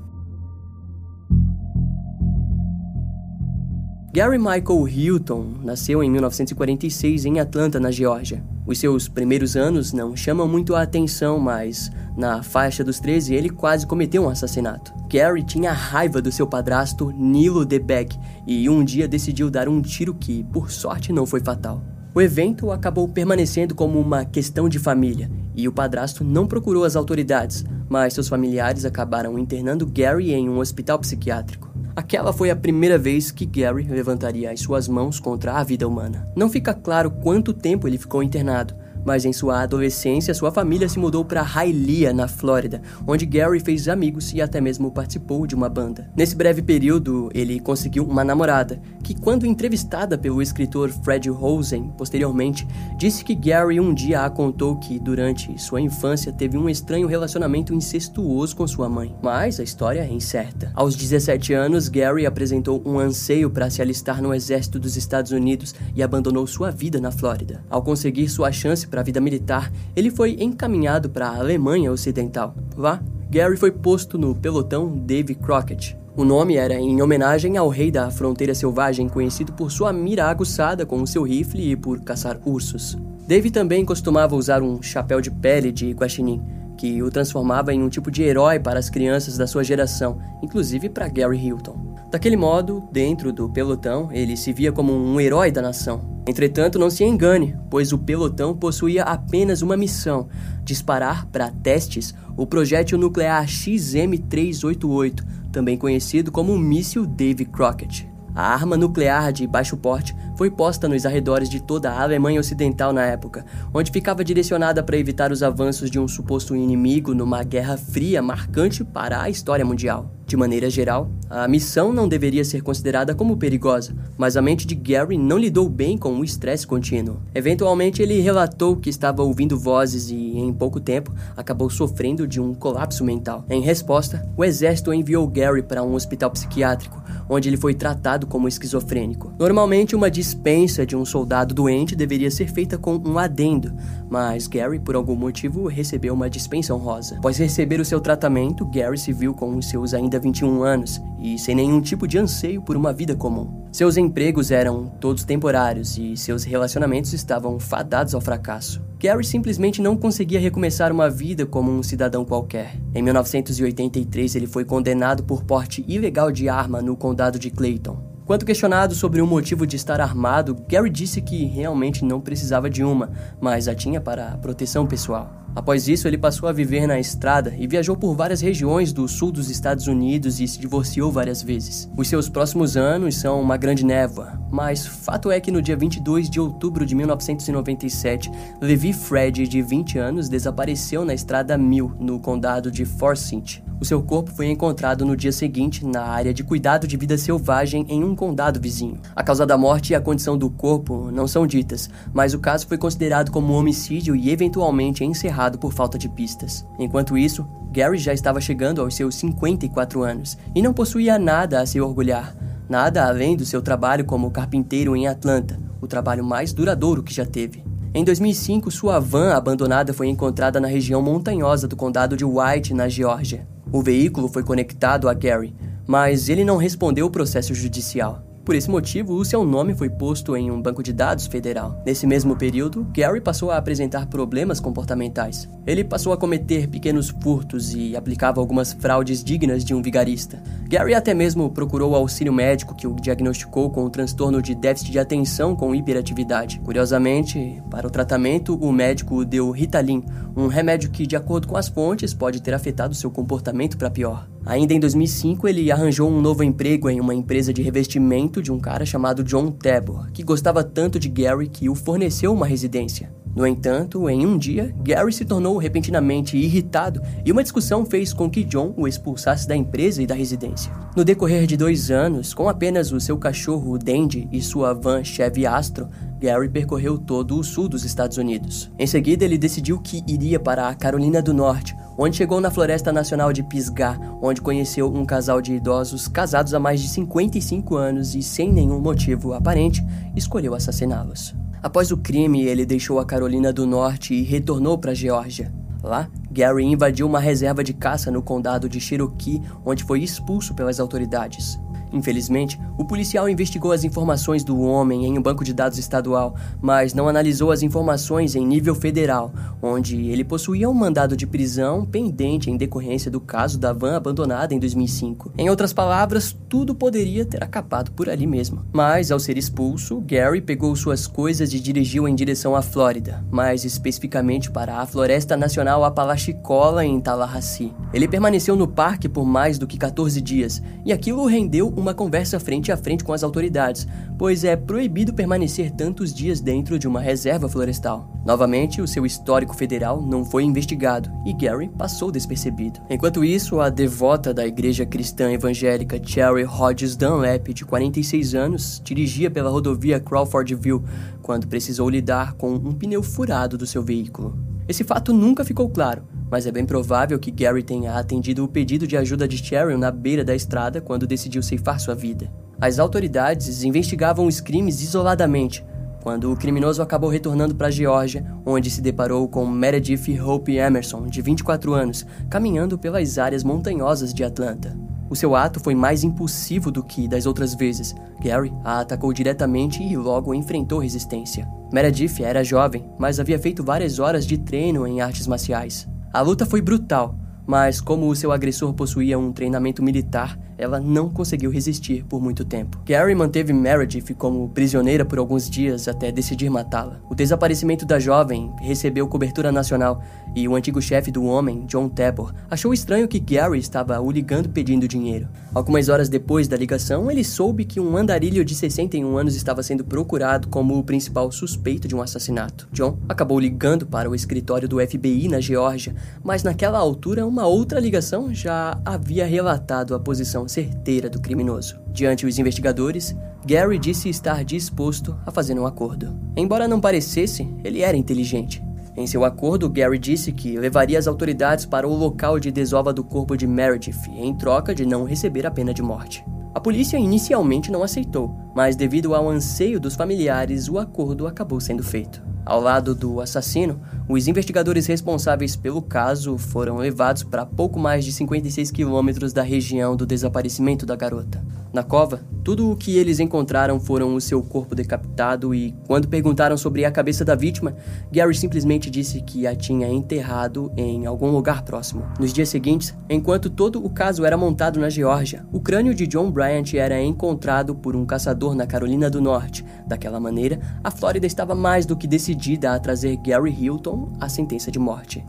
Gary 4.12 4.40
Michael 4.40 4.88
Hilton 4.88 5.54
nasceu 5.64 6.04
em 6.04 6.10
1946 6.10 7.26
em 7.26 7.40
Atlanta, 7.40 7.80
na 7.80 7.92
Geórgia. 7.92 8.44
Os 8.66 8.80
seus 8.80 9.08
primeiros 9.08 9.56
anos 9.56 9.94
não 9.94 10.16
chamam 10.16 10.48
muito 10.48 10.74
a 10.74 10.82
atenção, 10.82 11.40
mas 11.40 11.92
na 12.18 12.42
faixa 12.42 12.84
dos 12.84 13.00
13 13.00 13.36
ele 13.36 13.52
quase 13.52 13.86
cometeu 13.86 14.24
um 14.24 14.30
assassinato. 14.30 14.92
Gary 15.08 15.44
tinha 15.44 15.72
raiva 15.72 16.20
do 16.24 16.32
seu 16.32 16.48
padrasto 16.48 17.12
Nilo 17.12 17.64
DeBeck 17.64 18.18
e 18.48 18.68
um 18.68 18.84
dia 18.84 19.08
decidiu 19.08 19.48
dar 19.48 19.70
um 19.70 19.80
tiro 19.80 20.16
que, 20.16 20.44
por 20.46 20.72
sorte, 20.72 21.14
não 21.14 21.28
foi 21.28 21.42
fatal. 21.42 21.84
O 22.14 22.20
evento 22.20 22.72
acabou 22.72 23.08
permanecendo 23.08 23.76
como 23.76 24.00
uma 24.00 24.26
questão 24.26 24.68
de 24.68 24.80
família 24.80 25.30
e 25.56 25.68
o 25.68 25.72
padrasto 25.72 26.24
não 26.24 26.48
procurou 26.48 26.84
as 26.84 26.96
autoridades, 26.96 27.64
mas 27.88 28.16
seus 28.16 28.28
familiares 28.28 28.86
acabaram 28.86 29.38
internando 29.38 29.86
Gary 29.86 30.34
em 30.34 30.50
um 30.50 30.58
hospital 30.58 30.98
psiquiátrico. 30.98 31.69
Aquela 32.00 32.31
foi 32.31 32.50
a 32.50 32.56
primeira 32.56 32.98
vez 32.98 33.30
que 33.30 33.46
Gary 33.46 33.84
levantaria 33.84 34.50
as 34.50 34.62
suas 34.62 34.88
mãos 34.88 35.19
contra 35.19 35.56
a 35.56 35.63
vida 35.66 35.86
humana. 35.86 36.25
Não 36.34 36.50
fica 36.50 36.74
claro 36.74 37.12
quanto 37.12 37.51
tempo 37.51 37.90
ele 37.90 37.98
ficou 37.98 38.24
internado, 38.24 38.74
mas 39.06 39.25
em 39.25 39.34
sua 39.34 39.62
adolescência 39.62 40.34
sua 40.34 40.51
família 40.51 40.90
se 40.90 41.00
mudou 41.00 41.24
para 41.24 41.42
Hialeah, 41.44 42.13
na 42.13 42.28
Flórida, 42.28 42.81
onde 43.07 43.25
Gary 43.25 43.60
fez 43.60 43.88
amigos 43.88 44.34
e 44.34 44.42
até 44.42 44.62
mesmo 44.62 44.92
participou 44.92 45.46
de 45.46 45.56
uma 45.56 45.69
banda. 45.69 46.10
Nesse 46.16 46.36
breve 46.36 46.62
período, 46.62 47.30
ele 47.34 47.60
conseguiu 47.60 48.06
uma 48.06 48.24
namorada, 48.24 48.81
que 49.04 49.19
quando 49.19 49.46
entrevistada 49.46 50.18
pelo 50.18 50.42
escritor 50.42 50.90
Fred 50.90 51.30
Rosen 51.30 51.92
posteriormente, 51.98 52.68
disse 52.98 53.24
que 53.24 53.36
Gary 53.36 53.80
um 53.80 53.94
dia 53.94 54.25
a 54.25 54.30
contou 54.30 54.78
que 54.78 55.00
durante 55.00 55.60
sua 55.62 55.81
infância 55.81 56.31
teve 56.31 56.57
um 56.57 56.69
estranho 56.69 57.07
relacionamento 57.07 57.74
incestuoso 57.74 58.56
com 58.56 58.68
sua 58.68 58.90
mãe. 58.90 59.16
Mas 59.22 59.60
a 59.60 59.63
história 59.63 60.02
é 60.02 60.12
incerta. 60.12 60.72
Aos 60.74 60.95
17 60.95 61.54
anos, 61.54 61.90
Gary 61.90 62.25
apresentou 62.25 62.81
um 62.86 63.00
anseio 63.00 63.50
para 63.50 63.69
se 63.69 63.81
alistar 63.81 64.22
no 64.22 64.34
exército 64.34 64.80
dos 64.80 64.98
Estados 64.98 65.31
Unidos 65.31 65.75
e 65.95 66.02
abandonou 66.02 66.45
sua 66.48 66.72
vida 66.72 67.00
na 67.00 67.12
Flórida. 67.12 67.63
Ao 67.69 67.81
conseguir 67.81 68.30
sua 68.30 68.52
chance 68.52 68.88
para 68.90 69.02
a 69.02 69.04
vida 69.04 69.22
militar, 69.22 69.72
ele 69.96 70.12
foi 70.12 70.36
encaminhado 70.40 71.10
para 71.10 71.28
a 71.28 71.38
Alemanha 71.38 71.92
Ocidental. 71.92 72.56
Lá, 72.76 73.02
Gary 73.30 73.56
foi 73.56 73.72
posto 73.72 74.18
no 74.18 74.34
pelotão 74.34 74.92
Davy 74.92 75.36
Crockett. 75.36 75.98
O 76.18 76.26
nome 76.26 76.56
era 76.56 76.74
em 76.74 77.02
homenagem 77.02 77.56
ao 77.56 77.69
rei 77.69 77.92
da 77.92 78.12
fronteira 78.12 78.54
selvagem 78.54 79.08
conhecido 79.08 79.54
por 79.54 79.72
sua 79.72 79.94
mira 79.94 80.26
aguçada 80.26 80.86
com 80.86 81.02
o 81.02 81.08
seu 81.08 81.24
rifle 81.24 81.72
e 81.72 81.76
por 81.76 82.02
caçar 82.02 82.40
ursos. 82.46 82.98
Davy 83.28 83.52
também 83.52 83.86
costumava 83.86 84.36
usar 84.36 84.62
um 84.62 84.81
chapéu 84.81 85.22
de 85.22 85.30
pele 85.30 85.72
de 85.72 85.92
guaxinim, 85.92 86.42
que 86.78 87.04
o 87.04 87.12
transformava 87.12 87.74
em 87.74 87.84
um 87.84 87.90
tipo 87.90 88.10
de 88.10 88.24
herói 88.24 88.60
para 88.60 88.80
as 88.80 88.90
crianças 88.90 89.38
da 89.38 89.46
sua 89.46 89.64
geração, 89.64 90.18
inclusive 90.42 90.90
para 90.90 91.08
Gary 91.08 91.38
Hilton. 91.38 91.89
Daquele 92.11 92.35
modo, 92.35 92.87
dentro 92.92 93.31
do 93.31 93.47
pelotão, 93.47 94.09
ele 94.11 94.35
se 94.35 94.51
via 94.51 94.71
como 94.71 94.92
um 94.92 95.19
herói 95.21 95.51
da 95.51 95.61
nação. 95.61 96.23
Entretanto, 96.28 96.80
não 96.80 96.89
se 96.89 97.04
engane, 97.04 97.56
pois 97.69 97.94
o 97.94 97.99
pelotão 97.99 98.56
possuía 98.56 99.04
apenas 99.04 99.61
uma 99.61 99.78
missão: 99.78 100.28
disparar 100.63 101.28
para 101.28 101.51
testes 101.51 102.16
o 102.35 102.47
projétil 102.47 102.97
nuclear 102.97 103.45
XM388, 103.45 105.23
também 105.51 105.78
conhecido 105.78 106.31
como 106.31 106.51
o 106.51 106.57
míssil 106.57 107.06
Davy 107.06 107.45
Crockett. 107.45 108.09
A 108.33 108.54
arma 108.54 108.78
nuclear 108.78 109.31
de 109.31 109.45
baixo 109.45 109.75
porte 109.78 110.16
foi 110.35 110.49
posta 110.49 110.87
nos 110.87 111.06
arredores 111.06 111.49
de 111.49 111.61
toda 111.61 111.92
a 111.92 112.01
Alemanha 112.01 112.39
Ocidental 112.39 112.94
na 112.94 113.04
época, 113.06 113.45
onde 113.73 113.92
ficava 113.92 114.23
direcionada 114.23 114.81
para 114.81 114.97
evitar 114.97 115.31
os 115.31 115.44
avanços 115.44 115.92
de 115.92 115.99
um 115.99 116.07
suposto 116.07 116.56
inimigo 116.56 117.13
numa 117.13 117.44
guerra 117.44 117.78
fria 117.78 118.21
marcante 118.21 118.83
para 118.83 119.21
a 119.21 119.30
história 119.30 119.66
mundial. 119.66 120.19
De 120.30 120.38
maneira 120.38 120.69
geral, 120.69 121.09
a 121.28 121.48
missão 121.48 121.92
não 121.92 122.07
deveria 122.07 122.45
ser 122.45 122.62
considerada 122.62 123.16
como 123.16 123.36
perigosa, 123.36 123.95
mas 124.16 124.38
a 124.38 124.42
mente 124.44 124.68
de 124.68 124.76
Gary 124.76 125.18
não 125.18 125.40
lidou 125.40 125.68
bem 125.68 125.98
com 125.98 126.14
o 126.19 126.24
estresse 126.24 126.68
contínuo. 126.68 127.18
Eventualmente, 127.33 128.00
ele 128.00 128.19
relatou 128.19 128.76
que 128.76 128.92
estava 128.92 129.24
ouvindo 129.24 129.57
vozes 129.57 130.12
e, 130.12 130.38
em 130.38 130.54
pouco 130.54 130.80
tempo, 130.80 131.12
acabou 131.36 131.68
sofrendo 131.68 132.28
de 132.28 132.40
um 132.40 132.54
colapso 132.54 133.04
mental. 133.04 133.44
Em 133.50 133.59
resposta, 133.59 134.24
o 134.38 134.45
exército 134.45 134.94
enviou 134.94 135.28
Gary 135.28 135.64
para 135.64 135.81
um 135.81 135.95
hospital 135.95 136.30
psiquiátrico, 136.30 137.02
onde 137.30 137.48
ele 137.48 137.56
foi 137.56 137.74
tratado 137.74 138.26
como 138.26 138.48
esquizofrênico. 138.48 139.31
Normalmente, 139.38 139.95
uma 139.95 140.09
dispensa 140.09 140.86
de 140.86 140.95
um 140.95 141.06
soldado 141.06 141.54
doente 141.54 141.95
deveria 141.95 142.31
ser 142.31 142.52
feita 142.52 142.78
com 142.78 142.95
um 143.06 143.19
adendo, 143.19 143.71
mas 144.09 144.48
Gary, 144.48 144.80
por 144.80 144.95
algum 144.95 145.16
motivo, 145.16 145.68
recebeu 145.68 146.14
uma 146.14 146.30
dispensa 146.30 146.74
honrosa. 146.74 147.18
Após 147.18 147.38
receber 147.38 147.80
o 147.80 147.86
seu 147.86 148.02
tratamento, 148.02 148.66
Gary 148.66 148.98
se 148.98 149.14
viu 149.14 149.33
com 149.33 149.56
os 149.56 149.69
seus 149.69 149.94
ainda 149.94 150.19
21 150.19 150.64
anos 150.64 151.00
e 151.21 151.38
sem 151.38 151.54
nenhum 151.54 151.80
tipo 151.80 152.07
de 152.07 152.18
anseio 152.18 152.62
por 152.62 152.76
uma 152.76 152.92
vida 152.92 153.16
comum. 153.16 153.68
Seus 153.71 153.98
empregos 153.98 154.50
eram 154.50 154.88
todos 155.00 155.24
temporários 155.24 155.98
e 155.98 156.18
seus 156.18 156.44
relacionamentos 156.44 157.14
estavam 157.14 157.59
fadados 157.59 158.16
ao 158.16 158.21
fracasso. 158.21 158.89
Gary 159.02 159.24
simplesmente 159.24 159.82
não 159.82 159.96
conseguia 159.96 160.42
recomeçar 160.42 160.92
uma 160.92 161.10
vida 161.10 161.46
como 161.46 161.72
um 161.72 161.82
cidadão 161.82 162.26
qualquer. 162.26 162.76
Em 162.94 163.02
1983, 163.02 164.36
ele 164.36 164.46
foi 164.46 164.66
condenado 164.66 165.24
por 165.24 165.46
porte 165.46 165.86
ilegal 165.88 166.30
de 166.30 166.50
arma 166.50 166.82
no 166.82 166.98
condado 166.98 167.40
de 167.40 167.50
Clayton. 167.50 167.98
Quando 168.26 168.46
questionado 168.46 168.94
sobre 168.94 169.22
o 169.22 169.26
motivo 169.26 169.66
de 169.66 169.78
estar 169.78 170.02
armado, 170.02 170.54
Gary 170.68 170.90
disse 170.90 171.22
que 171.22 171.46
realmente 171.46 172.04
não 172.04 172.20
precisava 172.20 172.70
de 172.70 172.84
uma, 172.84 173.10
mas 173.40 173.70
a 173.70 173.74
tinha 173.74 174.02
para 174.02 174.38
proteção 174.38 174.86
pessoal. 174.86 175.48
Após 175.56 175.88
isso, 175.88 176.08
ele 176.08 176.18
passou 176.18 176.48
a 176.48 176.54
viver 176.54 176.88
na 176.88 177.00
estrada 177.00 177.54
e 177.58 177.68
viajou 177.68 177.96
por 177.96 178.16
várias 178.16 178.40
regiões 178.40 178.94
do 178.94 179.08
sul 179.08 179.32
dos 179.32 179.50
Estados 179.50 179.88
Unidos 179.88 180.40
e 180.40 180.48
se 180.48 180.60
divorciou 180.60 181.12
várias 181.12 181.42
vezes. 181.42 181.90
Os 181.98 182.08
seus 182.08 182.30
próximos 182.30 182.78
anos 182.78 183.16
são 183.16 183.42
uma 183.42 183.58
grande 183.58 183.84
névoa, 183.84 184.40
mas 184.52 184.86
fato 184.86 185.32
é 185.32 185.40
que 185.40 185.52
no 185.52 185.62
dia 185.62 185.76
22 185.76 186.30
de 186.30 186.40
outubro 186.40 186.86
de 186.86 186.96
1997, 186.96 188.32
Levi 188.62 188.94
Fred, 188.94 189.48
de 189.48 189.62
20 189.62 189.98
anos, 189.98 190.30
desapareceu 190.30 191.04
na 191.04 191.14
estrada 191.14 191.58
1000, 191.58 191.94
no 192.00 192.20
condado 192.20 192.72
de 192.72 192.86
Forsyth. 192.86 193.64
O 193.82 193.86
seu 193.86 194.04
corpo 194.04 194.30
foi 194.32 194.48
encontrado 194.48 195.06
no 195.06 195.16
dia 195.16 195.32
seguinte 195.32 195.86
na 195.86 196.02
área 196.02 196.34
de 196.34 196.44
cuidado 196.44 196.86
de 196.86 196.98
vida 196.98 197.18
selvagem 197.18 197.86
em 197.88 198.04
um 198.04 198.14
condado 198.14 198.60
vizinho. 198.60 199.00
A 199.16 199.24
causa 199.24 199.46
da 199.46 199.58
morte 199.58 199.94
e 199.94 199.96
a 199.96 200.02
condição 200.02 200.38
do 200.38 200.50
corpo 200.50 201.10
não 201.12 201.28
são 201.28 201.48
ditas, 201.48 201.90
mas 202.14 202.34
o 202.34 202.40
caso 202.40 202.68
foi 202.68 202.78
considerado 202.78 203.32
como 203.32 203.54
um 203.54 203.56
homicídio 203.56 204.18
e 204.18 204.30
eventualmente 204.32 205.06
encerrado 205.06 205.39
por 205.58 205.72
falta 205.72 205.98
de 205.98 206.10
pistas. 206.10 206.66
Enquanto 206.78 207.18
isso, 207.18 207.48
Gary 207.72 207.98
já 207.98 208.14
estava 208.14 208.42
chegando 208.42 208.81
aos 208.81 208.96
seus 208.96 209.16
54 209.16 210.04
anos 210.04 210.38
e 210.54 210.62
não 210.62 210.74
possuía 210.74 211.18
nada 211.18 211.62
a 211.62 211.66
se 211.66 211.80
orgulhar, 211.80 212.36
nada 212.68 213.08
além 213.08 213.38
do 213.38 213.46
seu 213.46 213.62
trabalho 213.62 214.04
como 214.04 214.31
carpinteiro 214.31 214.96
em 214.96 215.08
Atlanta, 215.08 215.60
o 215.80 215.88
trabalho 215.88 216.24
mais 216.24 216.52
duradouro 216.52 217.04
que 217.04 217.14
já 217.14 217.26
teve. 217.26 217.64
Em 217.94 218.04
2005, 218.04 218.69
sua 218.69 219.00
van 219.00 219.34
abandonada 219.34 219.94
foi 219.94 220.08
encontrada 220.08 220.60
na 220.60 220.68
região 220.68 221.02
montanhosa 221.02 221.68
do 221.68 221.76
condado 221.76 222.18
de 222.18 222.26
White, 222.26 222.74
na 222.74 222.88
Geórgia. 222.88 223.48
O 223.72 223.81
veículo 223.81 224.28
foi 224.28 224.44
conectado 224.44 225.10
a 225.10 225.14
Gary, 225.14 225.56
mas 225.88 226.30
ele 226.30 226.44
não 226.44 226.58
respondeu 226.58 227.08
o 227.08 227.12
processo 227.12 227.54
judicial. 227.56 228.29
Por 228.50 228.56
esse 228.56 228.68
motivo, 228.68 229.14
o 229.14 229.24
seu 229.24 229.44
nome 229.46 229.76
foi 229.76 229.92
posto 229.92 230.36
em 230.36 230.50
um 230.50 230.60
banco 230.60 230.82
de 230.82 230.92
dados 230.92 231.28
federal. 231.28 231.80
Nesse 231.86 232.08
mesmo 232.08 232.36
período, 232.36 232.84
Gary 232.92 233.22
passou 233.22 233.52
a 233.52 233.58
apresentar 233.58 234.08
problemas 234.08 234.60
comportamentais. 234.60 235.48
Ele 235.68 235.84
passou 235.84 236.12
a 236.14 236.18
cometer 236.18 236.68
pequenos 236.68 237.10
furtos 237.22 237.76
e 237.76 237.96
aplicava 237.96 238.42
algumas 238.42 238.74
fraudes 238.74 239.24
dignas 239.24 239.64
de 239.64 239.76
um 239.76 239.84
vigarista. 239.84 240.42
Gary 240.68 240.96
até 240.96 241.14
mesmo 241.14 241.52
procurou 241.52 241.92
o 241.92 241.96
auxílio 241.96 242.34
médico 242.34 242.76
que 242.76 242.88
o 242.88 242.96
diagnosticou 242.96 243.70
com 243.70 243.86
um 243.86 243.90
transtorno 243.92 244.42
de 244.42 244.56
déficit 244.56 244.94
de 244.94 244.98
atenção 244.98 245.56
com 245.56 245.76
hiperatividade. 245.76 246.60
Curiosamente, 246.66 247.62
para 247.70 247.86
o 247.86 247.92
tratamento, 247.92 248.56
o 248.56 248.72
médico 248.72 249.24
deu 249.24 249.52
Ritalin, 249.52 250.04
um 250.36 250.48
remédio 250.48 250.90
que, 250.90 251.06
de 251.06 251.16
acordo 251.16 251.48
com 251.48 251.56
as 251.56 251.68
fontes, 251.68 252.16
pode 252.16 252.42
ter 252.42 252.56
afetado 252.56 252.96
seu 252.96 253.12
comportamento 253.12 253.78
para 253.78 253.92
pior. 253.92 254.28
Ainda 254.46 254.74
em 254.74 254.80
2005, 254.80 255.48
ele 255.48 255.72
arranjou 255.72 256.10
um 256.10 256.22
novo 256.22 256.44
emprego 256.44 256.90
em 256.90 257.00
uma 257.00 257.14
empresa 257.14 257.54
de 257.54 257.62
revestimento 257.62 258.42
de 258.42 258.52
um 258.52 258.60
cara 258.60 258.86
chamado 258.86 259.24
John 259.24 259.52
Tabor, 259.52 260.12
que 260.12 260.24
gostava 260.24 260.64
tanto 260.64 261.00
de 261.00 261.10
Gary 261.10 261.48
que 261.48 261.69
o 261.69 261.76
forneceu 261.76 262.34
uma 262.34 262.48
residência. 262.48 263.12
No 263.36 263.46
entanto, 263.46 264.10
em 264.10 264.26
um 264.26 264.38
dia, 264.38 264.74
Gary 264.84 265.14
se 265.14 265.24
tornou 265.24 265.58
repentinamente 265.58 266.36
irritado 266.36 267.02
e 267.24 267.31
uma 267.31 267.44
discussão 267.44 267.86
fez 267.86 268.12
com 268.12 268.30
que 268.30 268.44
John 268.44 268.74
o 268.76 268.88
expulsasse 268.88 269.48
da 269.48 269.56
empresa 269.56 270.02
e 270.02 270.08
da 270.08 270.16
residência. 270.16 270.74
No 270.96 271.06
decorrer 271.06 271.46
de 271.46 271.56
dois 271.56 271.92
anos, 271.92 272.34
com 272.34 272.50
apenas 272.50 272.92
o 272.92 273.00
seu 273.00 273.18
cachorro 273.18 273.78
Dandy 273.78 274.28
e 274.31 274.42
sua 274.42 274.74
van 274.74 275.04
Chevy 275.04 275.46
Astro, 275.46 275.88
Gary 276.19 276.50
percorreu 276.50 276.98
todo 276.98 277.40
o 277.40 277.44
sul 277.44 277.69
dos 277.69 277.86
Estados 277.86 278.18
Unidos. 278.18 278.69
Em 278.78 278.88
seguida, 278.88 279.24
ele 279.24 279.38
decidiu 279.38 279.80
que 279.80 280.04
iria 280.08 280.40
para 280.40 280.68
a 280.68 280.76
Carolina 280.76 281.22
do 281.22 281.34
Norte, 281.34 281.76
onde 282.02 282.16
chegou 282.16 282.40
na 282.40 282.50
Floresta 282.50 282.94
Nacional 282.94 283.34
de 283.34 283.44
Pisgah, 283.44 284.00
onde 284.22 284.40
conheceu 284.40 284.88
um 284.88 285.06
casal 285.06 285.42
de 285.42 285.54
idosos 285.54 286.08
casados 286.08 286.54
há 286.54 286.60
mais 286.60 286.80
de 286.80 286.88
55 286.88 287.76
anos 287.76 288.16
e, 288.16 288.24
sem 288.24 288.54
nenhum 288.54 288.80
motivo 288.80 289.34
aparente, 289.34 289.86
escolheu 290.16 290.56
assassiná-los. 290.56 291.36
Após 291.62 291.92
o 291.92 291.98
crime, 291.98 292.46
ele 292.46 292.66
deixou 292.66 293.00
a 293.00 293.06
Carolina 293.06 293.52
do 293.52 293.68
Norte 293.68 294.14
e 294.14 294.24
retornou 294.24 294.78
para 294.78 294.92
a 294.92 294.96
Geórgia. 294.96 295.54
Lá, 295.84 296.10
Gary 296.32 296.64
invadiu 296.64 297.06
uma 297.06 297.20
reserva 297.20 297.66
de 297.66 297.74
caça 297.74 298.10
no 298.10 298.22
condado 298.22 298.70
de 298.70 298.80
Cherokee, 298.80 299.42
onde 299.66 299.84
foi 299.84 300.02
expulso 300.02 300.54
pelas 300.54 300.80
autoridades. 300.80 301.60
Infelizmente, 301.92 302.60
o 302.78 302.86
policial 302.86 303.28
investigou 303.28 303.72
as 303.72 303.84
informações 303.84 304.44
do 304.44 304.60
homem 304.62 305.06
em 305.06 305.18
um 305.18 305.22
banco 305.22 305.44
de 305.44 305.54
dados 305.54 305.78
estadual, 305.78 306.36
mas 306.62 306.94
não 306.94 307.08
analisou 307.08 307.52
as 307.52 307.64
informações 307.64 308.36
em 308.36 308.46
nível 308.46 308.76
federal, 308.76 309.34
onde 309.62 310.08
ele 310.10 310.24
possuía 310.24 310.69
um 310.69 310.74
mandado 310.74 311.18
de 311.18 311.28
prisão 311.28 311.86
pendente 311.86 312.50
em 312.50 312.58
decorrência 312.58 313.10
do 313.12 313.19
caso 313.19 313.58
da 313.58 313.74
van 313.74 313.96
abandonada 313.96 314.54
em 314.54 314.60
2005. 314.60 315.34
Em 315.38 315.50
outras 315.50 315.74
palavras, 315.74 316.36
tudo 316.48 316.76
poderia 316.76 317.26
ter 317.26 317.44
acabado 317.44 317.92
por 317.92 318.10
ali 318.10 318.28
mesmo. 318.28 318.66
Mas, 318.72 319.12
ao 319.12 319.19
ser 319.19 319.38
expulso, 319.38 320.02
Gary 320.02 320.42
pegou 320.42 320.76
suas 320.76 321.08
coisas 321.08 321.54
e 321.54 321.60
dirigiu 321.60 322.08
em 322.08 322.16
direção 322.16 322.56
à 322.56 322.62
Flórida, 322.62 323.24
mais 323.31 323.66
especificamente 323.66 324.52
para 324.52 324.78
a 324.78 324.86
Floresta 324.86 325.36
Nacional 325.36 325.84
Apalachicola 325.84 326.86
em 326.86 327.00
Tallahassee. 327.00 327.74
Ele 327.94 328.08
permaneceu 328.08 328.56
no 328.56 328.68
parque 328.68 329.10
por 329.10 329.26
mais 329.26 329.58
do 329.58 329.68
que 329.68 329.78
14 329.78 330.22
dias, 330.22 330.62
e 330.86 330.92
aquilo 330.92 331.26
rendeu 331.26 331.74
uma 331.80 331.94
conversa 331.94 332.40
frente 332.40 332.71
a 332.71 332.78
frente 332.78 333.04
com 333.04 333.14
as 333.14 333.24
autoridades, 333.24 333.88
pois 334.18 334.44
é 334.44 334.56
proibido 334.56 335.14
permanecer 335.14 335.71
tantos 335.71 336.14
dias 336.14 336.42
dentro 336.42 336.78
de 336.78 336.88
uma 336.88 337.00
reserva 337.00 337.48
florestal. 337.48 338.09
Novamente, 338.26 338.81
o 338.81 338.88
seu 338.88 339.06
histórico 339.06 339.56
federal 339.56 340.02
não 340.02 340.26
foi 340.26 340.44
investigado 340.44 341.09
e 341.26 341.33
Gary 341.33 341.69
passou 341.69 342.12
despercebido. 342.12 342.80
Enquanto 342.90 343.24
isso, 343.24 343.59
a 343.59 343.69
devota 343.69 344.33
da 344.33 344.45
igreja 344.45 344.86
cristã 344.86 345.31
evangélica 345.31 346.00
Cherry 346.04 346.45
Hodges 346.45 346.95
Dunlap, 346.95 347.48
de 347.48 347.66
46 347.66 348.36
anos, 348.36 348.81
dirigia 348.83 349.31
pela 349.31 349.50
rodovia 349.50 350.00
Crawfordville 350.00 350.83
quando 351.21 351.48
precisou 351.48 351.90
lidar 351.90 352.33
com 352.33 352.54
um 352.54 352.74
pneu 352.74 353.02
furado 353.02 353.57
do 353.57 353.66
seu 353.66 353.81
veículo. 353.81 354.38
Esse 354.68 354.83
fato 354.83 355.12
nunca 355.14 355.44
ficou 355.44 355.68
claro, 355.69 356.04
mas 356.30 356.45
é 356.45 356.52
bem 356.52 356.66
provável 356.66 357.18
que 357.19 357.31
Gary 357.31 357.64
tenha 357.64 357.94
atendido 357.98 358.44
o 358.44 358.48
pedido 358.48 358.88
de 358.88 358.95
ajuda 358.98 359.28
de 359.28 359.38
Cheryl 359.38 359.78
na 359.78 359.92
beira 359.92 360.24
da 360.24 360.36
estrada 360.36 360.80
quando 360.81 361.07
decidiu 361.07 361.42
ceifar 361.42 361.80
sua 361.80 361.95
vida. 361.95 362.31
As 362.62 362.80
autoridades 362.80 363.64
investigavam 363.64 364.26
os 364.26 364.42
crimes 364.42 364.81
isoladamente, 364.81 365.64
quando 366.02 366.31
o 366.31 366.36
criminoso 366.36 366.81
acabou 366.81 367.09
retornando 367.09 367.56
para 367.56 367.68
a 367.68 367.71
Geórgia, 367.71 368.26
onde 368.45 368.69
se 368.69 368.81
deparou 368.81 369.28
com 369.28 369.45
Meredith 369.45 370.19
Hope 370.19 370.56
Emerson, 370.56 371.07
de 371.07 371.21
24 371.21 371.74
anos, 371.74 372.06
caminhando 372.30 372.78
pelas 372.78 373.18
áreas 373.18 373.44
montanhosas 373.44 374.14
de 374.14 374.24
Atlanta. 374.24 374.78
O 375.09 375.16
seu 375.16 375.36
ato 375.36 375.59
foi 375.59 375.74
mais 375.74 376.04
impulsivo 376.04 376.71
do 376.71 376.83
que 376.83 377.07
das 377.07 377.26
outras 377.26 377.56
vezes. 377.56 377.95
Gary 378.21 378.54
a 378.64 378.81
atacou 378.81 379.12
diretamente 379.12 379.81
e 379.81 379.98
logo 379.98 380.33
enfrentou 380.36 380.80
resistência. 380.80 381.48
Meredith 381.74 382.24
era 382.24 382.44
jovem, 382.44 382.86
mas 382.98 383.19
havia 383.19 383.40
feito 383.40 383.64
várias 383.64 383.98
horas 383.98 384.26
de 384.26 384.38
treino 384.38 384.86
em 384.86 385.02
artes 385.02 385.26
marciais. 385.26 385.88
A 386.11 386.21
luta 386.21 386.44
foi 386.44 386.59
brutal, 386.59 387.16
mas 387.45 387.80
como 387.80 388.07
o 388.07 388.16
seu 388.16 388.31
agressor 388.31 388.73
possuía 388.73 389.18
um 389.18 389.31
treinamento 389.31 389.83
militar, 389.83 390.39
ela 390.57 390.80
não 390.80 391.07
conseguiu 391.07 391.51
resistir 391.51 392.04
por 392.04 392.19
muito 392.19 392.44
tempo. 392.44 392.81
Gary 392.83 393.13
manteve 393.13 393.54
Meredith 393.54 394.16
como 394.16 394.49
prisioneira 394.49 395.06
por 395.06 395.19
alguns 395.19 395.47
dias 395.47 395.87
até 395.87 396.11
decidir 396.11 396.49
matá-la. 396.49 396.99
O 397.09 397.13
desaparecimento 397.13 397.85
da 397.85 397.99
jovem 397.99 398.51
recebeu 398.59 399.07
cobertura 399.07 399.51
nacional 399.51 400.01
e 400.36 400.48
o 400.48 400.56
antigo 400.56 400.81
chefe 400.81 401.12
do 401.12 401.24
homem, 401.26 401.66
John 401.66 401.90
Tabor, 401.90 402.33
achou 402.50 402.74
estranho 402.74 403.07
que 403.07 403.19
Gary 403.19 403.59
estava 403.59 404.00
o 404.00 404.12
ligando 404.12 404.50
pedindo 404.50 404.88
dinheiro. 404.88 405.28
Algumas 405.54 405.90
horas 405.90 406.09
depois 406.09 406.48
da 406.48 406.57
ligação, 406.57 407.09
ele 407.09 407.24
soube 407.24 407.66
que 407.66 407.80
um 407.80 407.98
andarilho 407.98 408.45
de 408.45 408.56
61 408.56 409.18
anos 409.18 409.36
estava 409.36 409.64
sendo 409.64 409.83
procurado 409.83 410.48
como 410.48 410.78
o 410.78 410.83
principal 410.83 411.31
suspeito 411.31 411.88
de 411.88 411.95
um 411.95 412.02
assassinato. 412.02 412.68
John 412.71 412.98
acabou 413.07 413.40
ligando 413.40 413.86
para 413.86 414.09
o 414.09 414.16
escritório 414.16 414.68
do 414.68 414.80
FBI 414.80 415.28
na 415.28 415.40
Geórgia, 415.40 415.95
mas 416.24 416.44
naquela 416.44 416.78
altura 416.78 417.26
uma 417.26 417.48
outra 417.48 417.80
ligação 417.80 418.33
já 418.33 418.80
havia 418.86 419.26
relatado 419.26 419.95
a 419.95 420.00
posição 420.00 420.48
certeira 420.48 421.09
do 421.09 421.19
criminoso. 421.19 421.80
Diante 421.92 422.26
os 422.26 422.38
investigadores, 422.38 423.16
Gary 423.45 423.80
disse 423.80 424.09
estar 424.09 424.44
disposto 424.44 425.18
a 425.26 425.31
fazer 425.31 425.57
um 425.57 425.66
acordo. 425.66 426.16
Embora 426.36 426.68
não 426.68 426.80
parecesse, 426.80 427.50
ele 427.64 427.81
era 427.81 427.98
inteligente. 427.98 428.69
Em 429.00 429.08
seu 429.08 429.24
acordo, 429.24 429.70
Gary 429.70 429.98
disse 429.98 430.30
que 430.30 430.58
levaria 430.58 431.00
as 431.00 431.08
autoridades 431.08 431.66
para 431.66 431.88
o 431.88 431.96
local 431.96 432.38
de 432.38 432.52
desova 432.52 432.92
do 432.92 433.02
corpo 433.02 433.38
de 433.38 433.48
Meredith 433.48 434.10
em 434.14 434.36
troca 434.36 434.76
de 434.76 434.86
não 434.86 435.06
receber 435.06 435.48
a 435.48 435.52
pena 435.52 435.74
de 435.74 435.82
morte. 435.82 436.22
A 436.54 436.60
polícia 436.60 436.98
inicialmente 436.98 437.72
não 437.72 437.82
aceitou, 437.82 438.36
mas 438.54 438.76
devido 438.76 439.16
ao 439.16 439.30
anseio 439.30 439.80
dos 439.80 439.96
familiares, 439.96 440.68
o 440.68 440.78
acordo 440.78 441.28
acabou 441.28 441.62
sendo 441.62 441.82
feito. 441.82 442.22
Ao 442.46 442.60
lado 442.60 442.94
do 442.94 443.22
assassino, 443.22 443.80
os 444.09 444.28
investigadores 444.28 444.87
responsáveis 444.87 445.56
pelo 445.56 445.83
caso 445.83 446.35
foram 446.35 446.78
levados 446.78 447.21
para 447.21 447.45
pouco 447.45 447.80
mais 447.80 448.04
de 448.04 448.11
56 448.11 448.71
quilômetros 448.71 449.31
da 449.31 449.44
região 449.44 449.95
do 449.95 450.04
desaparecimento 450.04 450.83
da 450.83 450.95
garota. 450.95 451.39
Na 451.71 451.83
cova, 451.83 452.19
tudo 452.44 452.71
o 452.71 452.75
que 452.75 452.97
eles 452.97 453.19
encontraram 453.19 453.80
foram 453.80 454.16
o 454.16 454.19
seu 454.19 454.42
corpo 454.42 454.73
decapitado 454.73 455.54
e, 455.54 455.75
quando 455.85 456.07
perguntaram 456.07 456.57
sobre 456.57 456.83
a 456.83 456.89
cabeça 456.89 457.23
da 457.23 457.35
vítima, 457.35 457.75
Gary 458.11 458.33
simplesmente 458.33 458.89
disse 458.89 459.21
que 459.21 459.45
a 459.45 459.56
tinha 459.56 459.87
enterrado 459.87 460.71
em 460.75 461.06
algum 461.06 461.30
lugar 461.30 461.61
próximo. 461.61 462.04
Nos 462.19 462.33
dias 462.33 462.49
seguintes, 462.49 462.95
enquanto 463.07 463.51
todo 463.51 463.85
o 463.85 463.92
caso 463.92 464.25
era 464.25 464.35
montado 464.35 464.80
na 464.80 464.89
Geórgia, 464.89 465.45
o 465.54 465.59
crânio 465.59 465.94
de 465.94 466.07
John 466.07 466.31
Bryant 466.31 466.73
era 466.73 466.99
encontrado 466.99 467.75
por 467.75 467.95
um 467.95 468.04
caçador 468.04 468.56
na 468.56 468.66
Carolina 468.66 469.07
do 469.07 469.21
Norte. 469.21 469.63
Daquela 469.85 470.19
maneira, 470.19 470.59
a 470.83 470.89
Flórida 470.89 471.28
estava 471.28 471.54
mais 471.54 471.85
do 471.85 471.95
que 471.95 472.07
decidida 472.07 472.73
a 472.73 472.80
trazer 472.80 473.16
Gary 473.18 473.51
Hilton 473.51 473.99
à 474.20 474.30
sentença 474.30 474.72
de 474.72 474.80
morte. 474.80 475.26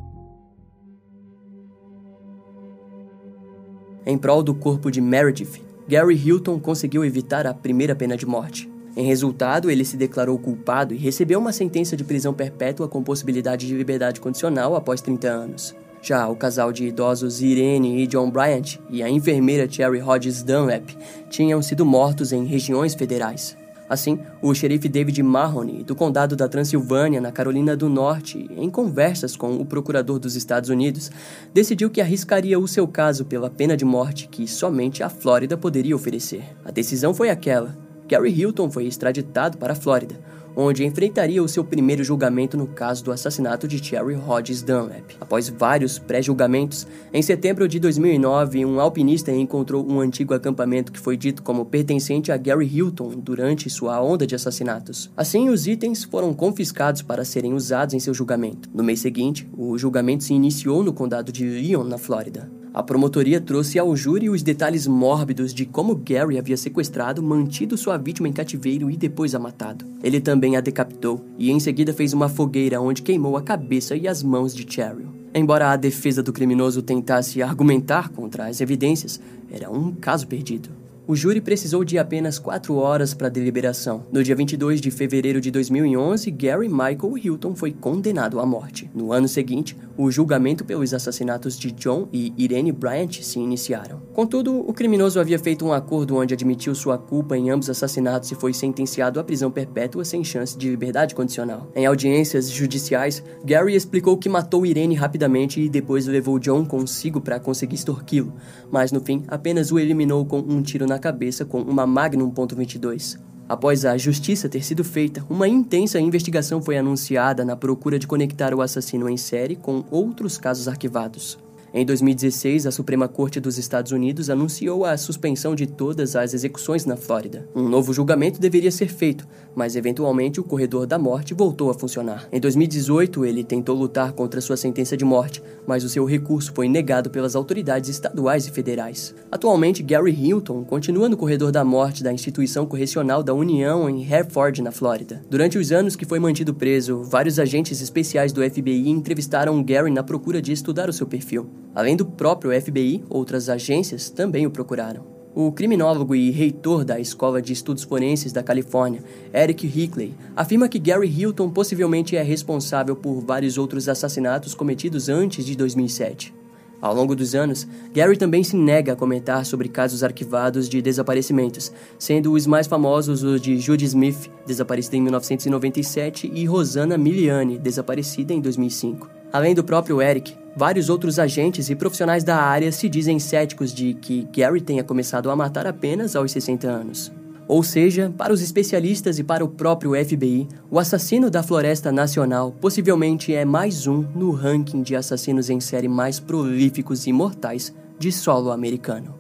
Em 4.07 4.17
prol 4.17 4.43
do 4.43 4.55
corpo 4.55 4.91
de 4.91 5.01
Meredith, 5.01 5.63
Gary 5.87 6.17
Hilton 6.17 6.59
conseguiu 6.59 7.05
evitar 7.05 7.47
a 7.47 7.55
primeira 7.55 7.95
pena 7.95 8.17
de 8.17 8.27
morte. 8.27 8.71
Em 8.97 9.05
resultado, 9.05 9.71
ele 9.71 9.85
se 9.85 9.97
declarou 9.97 10.39
culpado 10.39 10.95
e 10.95 10.97
recebeu 10.97 11.39
uma 11.39 11.53
sentença 11.53 11.97
de 11.97 12.05
prisão 12.05 12.35
perpétua 12.35 12.89
com 12.89 13.03
possibilidade 13.03 13.67
de 13.67 13.77
liberdade 13.77 14.21
condicional 14.21 14.75
após 14.75 15.01
30 15.01 15.29
anos. 15.29 15.75
Já 16.03 16.29
o 16.29 16.35
casal 16.35 16.73
de 16.73 16.87
idosos 16.87 17.43
Irene 17.43 18.03
e 18.03 18.07
John 18.07 18.31
Bryant 18.31 18.79
e 18.89 19.03
a 19.03 19.09
enfermeira 19.09 19.71
Cherry 19.71 20.01
Hodges 20.01 20.43
Dunlap 20.43 20.89
tinham 21.29 21.61
sido 21.61 21.85
mortos 21.85 22.33
em 22.33 22.45
regiões 22.47 22.95
federais. 22.95 23.57
Assim, 23.91 24.21
o 24.41 24.55
xerife 24.55 24.89
David 24.89 25.21
Mahoney, 25.21 25.83
do 25.83 25.97
condado 25.97 26.37
da 26.37 26.49
Transilvânia, 26.49 27.21
na 27.21 27.33
Carolina 27.33 27.77
do 27.77 27.89
Norte, 27.89 28.49
em 28.57 28.71
conversas 28.71 29.35
com 29.35 29.57
o 29.57 29.67
procurador 29.67 30.21
dos 30.21 30.37
Estados 30.37 30.71
Unidos, 30.71 31.11
decidiu 31.53 31.91
que 31.91 32.01
arriscaria 32.01 32.57
o 32.57 32.69
seu 32.69 32.87
caso 32.87 33.25
pela 33.25 33.51
pena 33.51 33.77
de 33.77 33.85
morte 33.85 34.29
que 34.29 34.47
somente 34.47 35.03
a 35.03 35.09
Flórida 35.09 35.57
poderia 35.57 35.97
oferecer. 35.97 36.45
A 36.65 36.71
decisão 36.71 37.13
foi 37.13 37.31
aquela. 37.31 37.77
Gary 38.07 38.31
Hilton 38.31 38.71
foi 38.71 38.87
extraditado 38.87 39.59
para 39.59 39.73
a 39.73 39.77
Flórida, 39.77 40.21
onde 40.55 40.85
enfrentaria 40.85 41.43
o 41.43 41.49
seu 41.49 41.65
primeiro 41.65 42.03
julgamento 42.05 42.57
no 42.57 42.67
caso 42.67 43.05
do 43.05 43.13
assassinato 43.13 43.69
de 43.69 43.83
Cherry 43.83 44.17
Hodges 44.17 44.63
Dunlap. 44.63 45.17
Após 45.21 45.49
vários 45.49 45.99
pré-julgamentos, 45.99 46.87
em 47.13 47.23
setembro 47.23 47.69
de 47.69 47.79
2009, 47.79 48.65
um 48.65 48.81
alpinista 48.81 49.33
encontrou 49.33 49.87
um 49.89 50.01
antigo 50.01 50.35
acampamento 50.35 50.93
que 50.93 51.01
foi 51.01 51.17
dito 51.17 51.43
como 51.43 51.65
pertencente 51.65 52.33
a 52.33 52.37
Gary 52.37 52.67
Hilton 52.67 53.11
durante 53.17 53.71
sua 53.71 54.03
onda 54.03 54.27
de 54.27 54.35
assassinatos. 54.35 55.11
Assim, 55.17 55.49
os 55.49 55.67
itens 55.67 56.05
foram 56.05 56.33
confiscados 56.33 57.03
para 57.03 57.25
serem 57.25 57.55
usados 57.55 57.95
em 57.95 58.01
seu 58.01 58.15
julgamento. 58.15 58.69
No 58.75 58.85
mês 58.85 59.01
seguinte, 59.01 59.49
o 59.57 59.77
julgamento 59.79 60.25
se 60.25 60.35
iniciou 60.35 60.83
no 60.83 60.93
condado 60.93 61.33
de 61.33 61.45
Leon, 61.45 61.85
na 61.85 61.99
Flórida. 61.99 62.51
A 62.73 62.85
promotoria 62.85 63.41
trouxe 63.41 63.81
ao 63.81 63.97
júri 63.97 64.31
os 64.31 64.45
detalhes 64.45 64.87
mórbidos 64.87 65.53
de 65.53 65.67
como 65.67 65.97
Gary 65.97 66.39
havia 66.39 66.57
sequestrado, 66.57 67.21
mantido 67.21 67.77
sua 67.77 67.97
vítima 67.97 68.29
em 68.29 68.33
cativeiro 68.33 68.89
e 68.89 68.97
depois 68.97 69.35
a 69.35 69.41
matado. 69.41 69.85
Ele 70.05 70.21
também 70.21 70.40
a 70.57 70.61
decapitou 70.61 71.25
e 71.39 71.51
em 71.51 71.61
seguida 71.61 71.93
fez 71.93 72.13
uma 72.13 72.29
fogueira 72.29 72.81
onde 72.81 73.03
queimou 73.03 73.37
a 73.37 73.43
cabeça 73.43 73.95
e 73.95 74.09
as 74.09 74.23
mãos 74.23 74.55
de 74.55 74.67
Cheryl. 74.71 75.09
Embora 75.35 75.71
a 75.71 75.77
defesa 75.77 76.23
do 76.23 76.33
criminoso 76.33 76.83
tentasse 76.83 77.43
argumentar 77.43 78.09
contra 78.09 78.47
as 78.47 78.61
evidências, 78.61 79.21
era 79.51 79.71
um 79.71 79.93
caso 79.93 80.27
perdido. 80.27 80.80
O 81.11 81.17
júri 81.17 81.41
precisou 81.41 81.83
de 81.83 81.99
apenas 81.99 82.39
quatro 82.39 82.77
horas 82.77 83.13
para 83.13 83.29
deliberação. 83.29 84.05
No 84.13 84.23
dia 84.23 84.37
22 84.37 84.81
de 84.81 84.93
fevereiro 84.93 85.41
de 85.41 85.51
2011, 85.51 86.31
Gary 86.31 86.69
Michael 86.69 87.19
Hilton 87.21 87.57
foi 87.57 87.73
condenado 87.73 88.39
à 88.39 88.47
morte. 88.47 88.89
No 88.95 89.13
ano 89.13 89.27
seguinte, 89.27 89.77
o 89.97 90.09
julgamento 90.09 90.65
pelos 90.65 90.95
assassinatos 90.95 91.59
de 91.59 91.73
John 91.73 92.09
e 92.13 92.33
Irene 92.39 92.71
Bryant 92.71 93.23
se 93.23 93.41
iniciaram. 93.41 94.01
Contudo, 94.13 94.61
o 94.61 94.73
criminoso 94.73 95.19
havia 95.19 95.37
feito 95.37 95.67
um 95.67 95.73
acordo 95.73 96.15
onde 96.15 96.33
admitiu 96.33 96.77
sua 96.77 96.97
culpa 96.97 97.37
em 97.37 97.51
ambos 97.51 97.69
assassinatos 97.69 98.31
e 98.31 98.37
foi 98.37 98.55
sentenciado 98.55 99.19
à 99.19 99.25
prisão 99.25 99.51
perpétua 99.51 100.05
sem 100.05 100.23
chance 100.23 100.57
de 100.57 100.71
liberdade 100.71 101.17
condicional. 101.17 101.73
Em 101.75 101.87
audiências 101.87 102.49
judiciais, 102.49 103.21
Gary 103.45 103.75
explicou 103.75 104.17
que 104.17 104.29
matou 104.29 104.65
Irene 104.65 104.95
rapidamente 104.95 105.61
e 105.61 105.69
depois 105.69 106.07
levou 106.07 106.39
John 106.39 106.65
consigo 106.65 107.21
para 107.21 107.41
conseguir 107.41 107.75
extorquí-lo, 107.75 108.33
mas 108.71 108.93
no 108.93 109.01
fim 109.01 109.25
apenas 109.27 109.73
o 109.73 109.79
eliminou 109.81 110.25
com 110.25 110.39
um 110.39 110.63
tiro 110.63 110.87
na 110.87 111.00
cabeça 111.01 111.45
com 111.45 111.61
uma 111.61 111.87
Magnum 111.87 112.31
.22. 112.31 113.19
Após 113.49 113.85
a 113.85 113.99
justiça 113.99 114.49
ter 114.49 114.63
sido 114.63 114.85
feita, 114.85 115.27
uma 115.29 115.49
intensa 115.49 115.99
investigação 115.99 116.63
foi 116.63 116.79
anunciada 116.79 117.45
na 117.45 117.57
procura 117.57 117.99
de 117.99 118.07
conectar 118.07 118.55
o 118.55 118.63
assassino 118.63 119.09
em 119.09 119.17
série 119.17 119.57
com 119.57 119.83
outros 119.91 120.39
casos 120.39 120.69
arquivados. 120.69 121.37
Em 121.73 121.87
2016, 121.87 122.67
a 122.67 122.73
Suprema 122.73 123.07
Corte 123.07 123.39
dos 123.39 123.57
Estados 123.57 123.93
Unidos 123.93 124.29
anunciou 124.29 124.85
a 124.85 124.97
suspensão 124.97 125.55
de 125.55 125.69
todas 125.69 126.17
as 126.17 126.35
execuções 126.35 126.85
na 126.85 126.97
Flórida. 126.97 127.49
Um 127.55 127.69
novo 127.69 127.93
julgamento 127.93 128.41
deveria 128.41 128.73
ser 128.73 128.89
feito, 128.89 129.25
mas 129.55 129.77
eventualmente 129.77 130.41
o 130.41 130.45
corredor 130.45 130.85
da 130.85 130.99
morte 130.99 131.33
voltou 131.33 131.71
a 131.71 131.75
funcionar. 131.75 132.29
Em 132.33 132.41
2018, 132.41 133.25
ele 133.25 133.45
tentou 133.45 133.77
lutar 133.77 134.13
contra 134.13 134.41
sua 134.41 134.57
sentença 134.57 134.97
de 134.97 135.05
morte, 135.05 135.41
mas 135.65 135.85
o 135.85 135.89
seu 135.89 136.05
recurso 136.05 136.53
foi 136.53 136.69
negado 136.69 137.09
pelas 137.09 137.37
autoridades 137.37 137.89
estaduais 137.89 138.49
e 138.49 138.51
federais. 138.51 139.15
Atualmente, 139.31 139.81
Gary 139.81 140.13
Hilton 140.13 140.65
continua 140.65 141.09
no 141.09 141.17
corredor 141.17 141.53
da 141.53 141.65
morte 141.65 142.03
da 142.03 142.13
instituição 142.13 142.67
correcional 142.67 143.23
da 143.23 143.33
União 143.33 143.89
em 143.89 144.03
Hereford, 144.03 144.61
na 144.61 144.73
Flórida. 144.73 145.23
Durante 145.31 145.57
os 145.57 145.71
anos 145.71 145.95
que 145.95 146.05
foi 146.05 146.19
mantido 146.19 146.53
preso, 146.53 147.05
vários 147.05 147.39
agentes 147.39 147.81
especiais 147.81 148.33
do 148.33 148.43
FBI 148.43 148.89
entrevistaram 148.89 149.63
Gary 149.63 149.93
na 149.93 150.03
procura 150.03 150.43
de 150.43 150.51
estudar 150.51 150.89
o 150.89 150.93
seu 150.93 151.07
perfil. 151.07 151.60
Além 151.75 151.97
do 151.97 152.05
próprio 152.05 152.59
FBI, 152.61 153.05
outras 153.09 153.49
agências 153.49 154.11
também 154.11 154.47
o 154.47 154.51
procuraram. 154.51 155.05
O 155.33 155.53
criminólogo 155.53 156.15
e 156.17 156.31
reitor 156.31 156.85
da 156.85 156.99
Escola 156.99 157.41
de 157.41 157.53
Estudos 157.53 157.85
Forenses 157.85 158.33
da 158.33 158.43
Califórnia, 158.43 159.05
Eric 159.33 159.65
Hickley, 159.65 160.13
afirma 160.35 160.69
que 160.69 160.79
Gary 160.79 161.09
Hilton 161.09 161.51
possivelmente 161.51 162.17
é 162.17 162.23
responsável 162.23 162.97
por 162.97 163.21
vários 163.21 163.57
outros 163.57 163.89
assassinatos 163.89 164.55
cometidos 164.55 165.09
antes 165.09 165.47
de 165.47 165.57
2007. 165.57 166.35
Ao 166.81 166.95
longo 166.95 167.15
dos 167.15 167.35
anos, 167.35 167.69
Gary 167.95 168.17
também 168.17 168.43
se 168.43 168.57
nega 168.57 168.95
a 168.95 168.97
comentar 168.97 169.45
sobre 169.45 169.69
casos 169.69 170.03
arquivados 170.03 170.69
de 170.69 170.83
desaparecimentos, 170.83 171.71
sendo 171.99 172.33
os 172.33 172.47
mais 172.47 172.67
famosos 172.67 173.23
os 173.23 173.41
de 173.41 173.59
Judy 173.59 173.85
Smith, 173.85 174.31
desaparecida 174.47 174.97
em 174.97 175.03
1997, 175.03 176.31
e 176.35 176.45
Rosanna 176.47 176.97
Miliani, 176.97 177.59
desaparecida 177.59 178.33
em 178.33 178.41
2005. 178.41 179.09
Além 179.33 179.55
do 179.55 179.63
próprio 179.63 180.01
Eric, 180.01 180.35
Vários 180.57 180.89
outros 180.89 181.19
agentes 181.19 181.71
e 181.71 181.77
profissionais 181.77 182.25
da 182.25 182.37
área 182.37 182.73
se 182.73 182.89
dizem 182.89 183.19
céticos 183.19 183.73
de 183.73 183.95
que 183.95 184.27
Gary 184.37 184.61
tenha 184.61 184.83
começado 184.83 185.31
a 185.31 185.37
matar 185.37 185.67
apenas 185.67 186.17
aos 186.17 186.33
60 186.33 186.69
anos. 186.69 187.13
Ou 187.47 187.63
seja, 187.63 188.13
para 188.17 188.33
os 188.33 188.41
especialistas 188.41 189.19
e 189.19 189.25
para 189.25 189.45
o 189.45 189.49
próprio 189.49 189.93
FBI, 190.05 190.47
o 190.71 190.79
assassino 190.79 191.31
da 191.31 191.43
Floresta 191.43 191.91
Nacional 191.91 192.53
possivelmente 192.53 193.35
é 193.35 193.45
mais 193.45 193.87
um 193.87 194.05
no 194.15 194.31
ranking 194.31 194.83
de 194.83 194.95
assassinos 194.95 195.51
em 195.51 195.61
série 195.61 195.89
mais 195.89 196.21
prolíficos 196.21 197.07
e 197.07 197.13
mortais 197.13 197.75
de 197.99 198.13
solo 198.13 198.51
americano. 198.53 199.19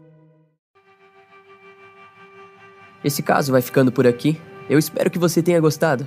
Esse 3.02 3.22
caso 3.22 3.50
vai 3.50 3.62
ficando 3.62 3.90
por 3.90 4.06
aqui. 4.06 4.40
Eu 4.68 4.78
espero 4.78 5.10
que 5.10 5.18
você 5.18 5.42
tenha 5.42 5.60
gostado. 5.60 6.06